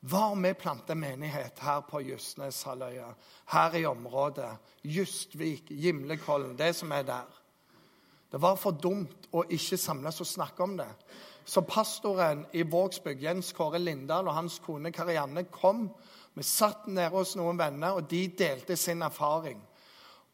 hva 0.07 0.29
vi 0.35 0.53
planter 0.55 0.95
menighet 0.95 1.59
her 1.59 1.81
på 1.87 1.99
Justneshalvøya, 2.07 3.09
her 3.51 3.73
i 3.75 3.83
området, 3.87 4.51
Justvik, 4.83 5.71
Gimlekollen, 5.75 6.55
det 6.59 6.71
som 6.75 6.91
er 6.95 7.03
der. 7.03 7.27
Det 8.31 8.39
var 8.39 8.55
for 8.61 8.77
dumt 8.77 9.27
å 9.35 9.43
ikke 9.49 9.79
samles 9.79 10.21
og 10.21 10.29
snakke 10.29 10.63
om 10.63 10.77
det. 10.79 10.91
Så 11.43 11.65
pastoren 11.67 12.45
i 12.53 12.63
Vågsbygd, 12.63 13.23
Jens 13.25 13.51
Kåre 13.57 13.81
Lindahl, 13.81 14.27
og 14.29 14.37
hans 14.37 14.59
kone 14.63 14.91
Karianne 14.93 15.47
kom. 15.51 15.87
Vi 16.39 16.43
satt 16.47 16.85
nede 16.87 17.11
hos 17.11 17.33
noen 17.35 17.57
venner, 17.59 17.97
og 17.99 18.05
de 18.07 18.21
delte 18.31 18.77
sin 18.79 19.01
erfaring. 19.03 19.59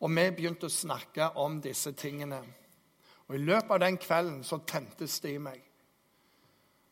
Og 0.06 0.12
vi 0.14 0.26
begynte 0.38 0.68
å 0.70 0.74
snakke 0.74 1.32
om 1.42 1.56
disse 1.64 1.96
tingene. 1.98 2.44
Og 3.26 3.34
I 3.34 3.40
løpet 3.42 3.72
av 3.74 3.80
den 3.82 3.98
kvelden 3.98 4.44
så 4.46 4.60
tentes 4.70 5.16
det 5.24 5.32
i 5.34 5.40
meg. 5.42 5.64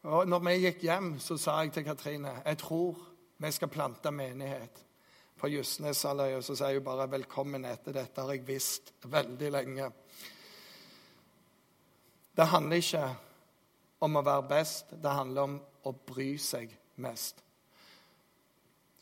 Og 0.09 0.26
når 0.26 0.41
vi 0.47 0.55
gikk 0.64 0.82
hjem, 0.88 1.11
så 1.22 1.38
sa 1.38 1.59
jeg 1.61 1.76
til 1.76 1.86
Katrine 1.86 2.32
jeg 2.39 2.57
tror 2.64 3.03
vi 3.38 3.51
skal 3.53 3.70
plante 3.70 4.09
menighet 4.09 4.82
på 5.38 5.51
Justneshalvøya. 5.53 6.41
Så 6.41 6.55
sa 6.55 6.74
hun 6.74 6.84
bare 6.84 7.07
'velkommen 7.11 7.66
etter'. 7.66 7.93
Dette 7.93 8.22
har 8.22 8.32
jeg 8.32 8.47
visst 8.47 8.93
veldig 9.03 9.51
lenge. 9.51 9.91
Det 12.36 12.47
handler 12.47 12.78
ikke 12.78 13.16
om 14.01 14.16
å 14.16 14.26
være 14.26 14.49
best, 14.49 14.89
det 14.89 15.11
handler 15.11 15.41
om 15.41 15.61
å 15.86 15.91
bry 15.91 16.38
seg 16.38 16.78
mest. 16.95 17.42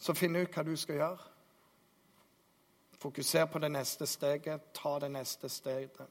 Så 0.01 0.15
finn 0.17 0.35
ut 0.35 0.49
hva 0.49 0.63
du 0.65 0.73
skal 0.79 0.97
gjøre. 0.97 1.27
Fokuser 3.01 3.45
på 3.45 3.59
det 3.61 3.69
neste 3.71 4.07
steget. 4.09 4.71
Ta 4.73 4.97
det 4.99 5.11
neste 5.13 5.49
steget. 5.49 6.01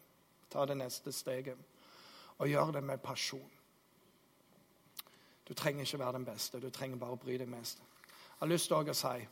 Ta 0.51 0.67
det 0.67 0.77
neste 0.79 1.13
steget. 1.13 1.59
Og 2.39 2.49
gjør 2.49 2.71
det 2.79 2.85
med 2.85 3.03
pasjon. 3.03 3.51
Du 5.49 5.55
trenger 5.55 5.83
ikke 5.83 5.99
være 5.99 6.13
den 6.13 6.25
beste, 6.25 6.61
du 6.61 6.71
trenger 6.71 6.97
bare 6.97 7.17
å 7.17 7.19
bry 7.19 7.35
deg 7.39 7.49
mest. 7.51 7.81
Jeg 7.83 8.39
har 8.39 8.49
lyst 8.53 8.69
til 8.71 8.91
å 8.91 8.95
si 8.95 9.29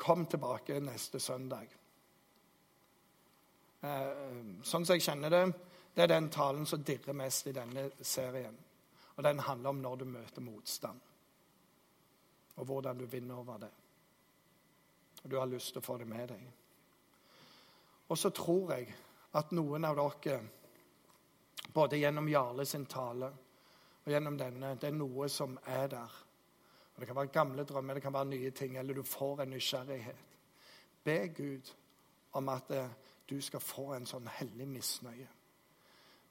Kom 0.00 0.26
tilbake 0.26 0.78
neste 0.80 1.20
søndag. 1.20 1.68
Eh, 3.80 4.12
sånn 4.64 4.84
som 4.84 4.94
jeg 4.94 5.04
kjenner 5.04 5.32
det, 5.32 5.42
det 5.96 6.02
er 6.02 6.12
den 6.12 6.28
talen 6.32 6.64
som 6.66 6.84
dirrer 6.84 7.16
mest 7.16 7.46
i 7.48 7.52
denne 7.52 7.90
serien. 8.00 8.56
Og 9.16 9.24
den 9.24 9.40
handler 9.44 9.70
om 9.70 9.82
når 9.82 9.96
du 9.96 10.04
møter 10.08 10.44
motstand, 10.44 11.00
og 12.56 12.66
hvordan 12.66 12.98
du 12.98 13.06
vinner 13.06 13.38
over 13.38 13.58
det. 13.58 13.70
Og 15.22 15.30
du 15.30 15.36
har 15.38 15.46
lyst 15.46 15.72
til 15.74 15.82
å 15.82 15.84
få 15.84 15.98
det 16.00 16.08
med 16.08 16.28
deg. 16.32 16.46
Og 18.08 18.18
så 18.18 18.30
tror 18.34 18.72
jeg 18.74 18.88
at 19.38 19.52
noen 19.54 19.84
av 19.86 19.98
dere, 19.98 20.40
både 21.70 22.00
gjennom 22.00 22.28
Jarle 22.28 22.66
sin 22.66 22.86
tale 22.90 23.28
og 24.00 24.08
gjennom 24.10 24.38
denne, 24.38 24.74
det 24.80 24.88
er 24.88 24.96
noe 24.96 25.28
som 25.30 25.58
er 25.66 25.86
der. 25.92 26.16
Og 26.94 27.00
Det 27.00 27.06
kan 27.06 27.16
være 27.16 27.32
gamle 27.32 27.64
drømmer, 27.64 27.94
det 27.94 28.02
kan 28.02 28.12
være 28.12 28.32
nye 28.32 28.50
ting, 28.50 28.76
eller 28.76 28.94
du 28.94 29.02
får 29.02 29.42
en 29.42 29.54
nysgjerrighet. 29.54 30.24
Be 31.04 31.28
Gud 31.28 31.70
om 32.32 32.48
at 32.48 32.70
eh, 32.70 32.90
du 33.30 33.40
skal 33.40 33.60
få 33.60 33.92
en 33.94 34.06
sånn 34.06 34.26
hellig 34.26 34.66
misnøye. 34.68 35.28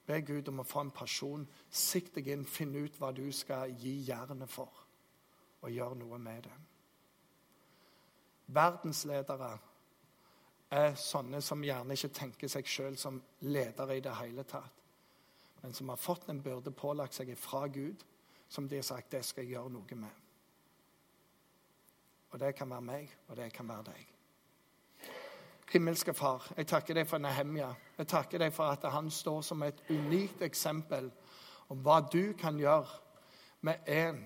Be 0.06 0.20
Gud 0.26 0.48
om 0.48 0.60
å 0.60 0.66
få 0.66 0.84
en 0.84 0.92
person. 0.94 1.46
Sikt 1.70 2.14
deg 2.18 2.28
inn, 2.32 2.44
finn 2.44 2.74
ut 2.76 2.96
hva 2.98 3.12
du 3.16 3.26
skal 3.32 3.72
gi 3.78 3.96
jernet 4.08 4.50
for, 4.50 4.70
og 5.60 5.70
gjør 5.70 5.96
noe 6.00 6.18
med 6.18 6.44
det. 6.46 6.58
Verdensledere 8.50 9.50
er 10.70 10.94
sånne 10.98 11.40
som 11.42 11.62
gjerne 11.64 11.94
ikke 11.94 12.12
tenker 12.14 12.50
seg 12.50 12.66
sjøl 12.66 12.96
som 12.98 13.20
ledere 13.46 13.98
i 13.98 14.04
det 14.04 14.14
hele 14.20 14.44
tatt, 14.46 14.84
men 15.62 15.74
som 15.76 15.90
har 15.92 16.00
fått 16.00 16.28
en 16.30 16.42
byrde 16.42 16.72
pålagt 16.74 17.18
seg 17.18 17.32
fra 17.38 17.66
Gud, 17.68 18.04
som 18.48 18.68
de 18.68 18.80
har 18.80 18.86
sagt 18.86 19.12
det 19.12 19.24
skal 19.26 19.44
jeg 19.44 19.54
gjøre 19.54 19.74
noe 19.74 19.98
med. 19.98 20.16
Og 22.30 22.38
det 22.38 22.54
kan 22.54 22.70
være 22.70 22.86
meg, 22.86 23.12
og 23.28 23.36
det 23.36 23.52
kan 23.52 23.68
være 23.68 23.90
deg. 23.90 24.06
Himmelske 25.70 26.14
Far, 26.14 26.46
jeg 26.56 26.66
takker 26.66 26.98
deg 26.98 27.06
for 27.06 27.22
Nehemja. 27.22 27.68
Jeg 27.98 28.08
takker 28.10 28.42
deg 28.42 28.54
for 28.54 28.72
at 28.72 28.86
han 28.90 29.10
står 29.10 29.42
som 29.46 29.62
et 29.62 29.82
unikt 29.90 30.42
eksempel 30.42 31.10
om 31.70 31.82
hva 31.84 32.00
du 32.10 32.32
kan 32.38 32.58
gjøre 32.58 32.88
med 33.66 33.86
en 33.86 34.24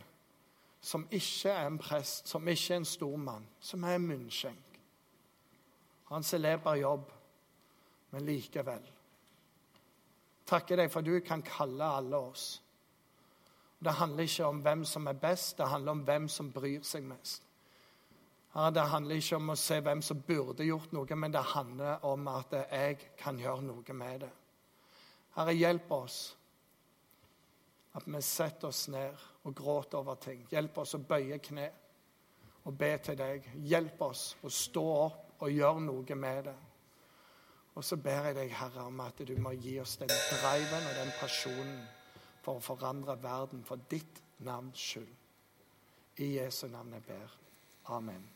som 0.84 1.06
ikke 1.10 1.48
er 1.48 1.66
en 1.66 1.78
prest, 1.80 2.28
som 2.28 2.48
ikke 2.48 2.74
er 2.74 2.82
en 2.82 2.88
stormann, 2.88 3.46
som 3.60 3.84
er 3.84 3.96
en 3.96 4.04
munnskjenk. 4.06 4.80
Han 6.12 6.22
celeber 6.22 6.76
jobb, 6.76 7.08
men 8.12 8.26
likevel. 8.28 8.84
Takker 10.44 10.82
deg 10.82 10.92
for 10.92 11.00
du 11.00 11.16
kan 11.24 11.42
kalle 11.42 11.88
alle 11.88 12.20
oss. 12.20 12.44
Det 13.80 13.96
handler 13.96 14.28
ikke 14.28 14.46
om 14.46 14.60
hvem 14.64 14.84
som 14.84 15.08
er 15.08 15.18
best, 15.24 15.56
det 15.58 15.72
handler 15.72 15.96
om 15.96 16.04
hvem 16.04 16.28
som 16.28 16.52
bryr 16.52 16.84
seg 16.84 17.08
mest. 17.08 17.42
Det 18.54 18.86
handler 18.92 19.18
ikke 19.18 19.40
om 19.40 19.50
å 19.50 19.58
se 19.58 19.80
hvem 19.82 20.02
som 20.04 20.20
burde 20.22 20.68
gjort 20.68 20.92
noe, 20.94 21.16
men 21.16 21.32
det 21.32 21.48
handler 21.56 22.04
om 22.06 22.28
at 22.30 22.52
jeg 22.60 23.00
kan 23.18 23.40
gjøre 23.40 23.64
noe 23.64 23.96
med 23.96 24.28
det. 24.28 24.32
Herre, 25.34 25.56
hjelp 25.56 25.90
oss 25.96 26.18
at 27.96 28.04
vi 28.06 28.20
setter 28.22 28.68
oss 28.68 28.86
ned 28.92 29.30
og 29.44 29.54
gråte 29.54 29.98
over 29.98 30.20
ting. 30.20 30.44
Hjelp 30.50 30.78
oss 30.82 30.94
å 30.96 31.02
bøye 31.04 31.38
kne 31.42 31.70
og 32.64 32.76
be 32.78 32.92
til 33.04 33.18
deg. 33.18 33.48
Hjelp 33.68 34.02
oss 34.06 34.28
å 34.42 34.52
stå 34.52 34.84
opp 34.94 35.42
og 35.44 35.52
gjøre 35.52 35.82
noe 35.84 36.16
med 36.16 36.48
det. 36.48 36.56
Og 37.74 37.84
så 37.84 37.98
ber 37.98 38.30
jeg 38.30 38.36
deg, 38.38 38.52
Herre, 38.54 38.86
om 38.86 39.00
at 39.02 39.18
du 39.26 39.34
må 39.42 39.50
gi 39.58 39.78
oss 39.82 39.96
den 39.98 40.12
driven 40.12 40.86
og 40.86 40.94
den 41.00 41.10
personen 41.18 41.80
for 42.44 42.60
å 42.60 42.62
forandre 42.62 43.16
verden 43.22 43.64
for 43.66 43.82
ditt 43.90 44.22
navns 44.46 44.78
skyld. 44.92 45.10
I 46.22 46.36
Jesu 46.36 46.68
navn 46.70 46.94
jeg 46.94 47.06
ber. 47.08 47.36
Amen. 47.96 48.33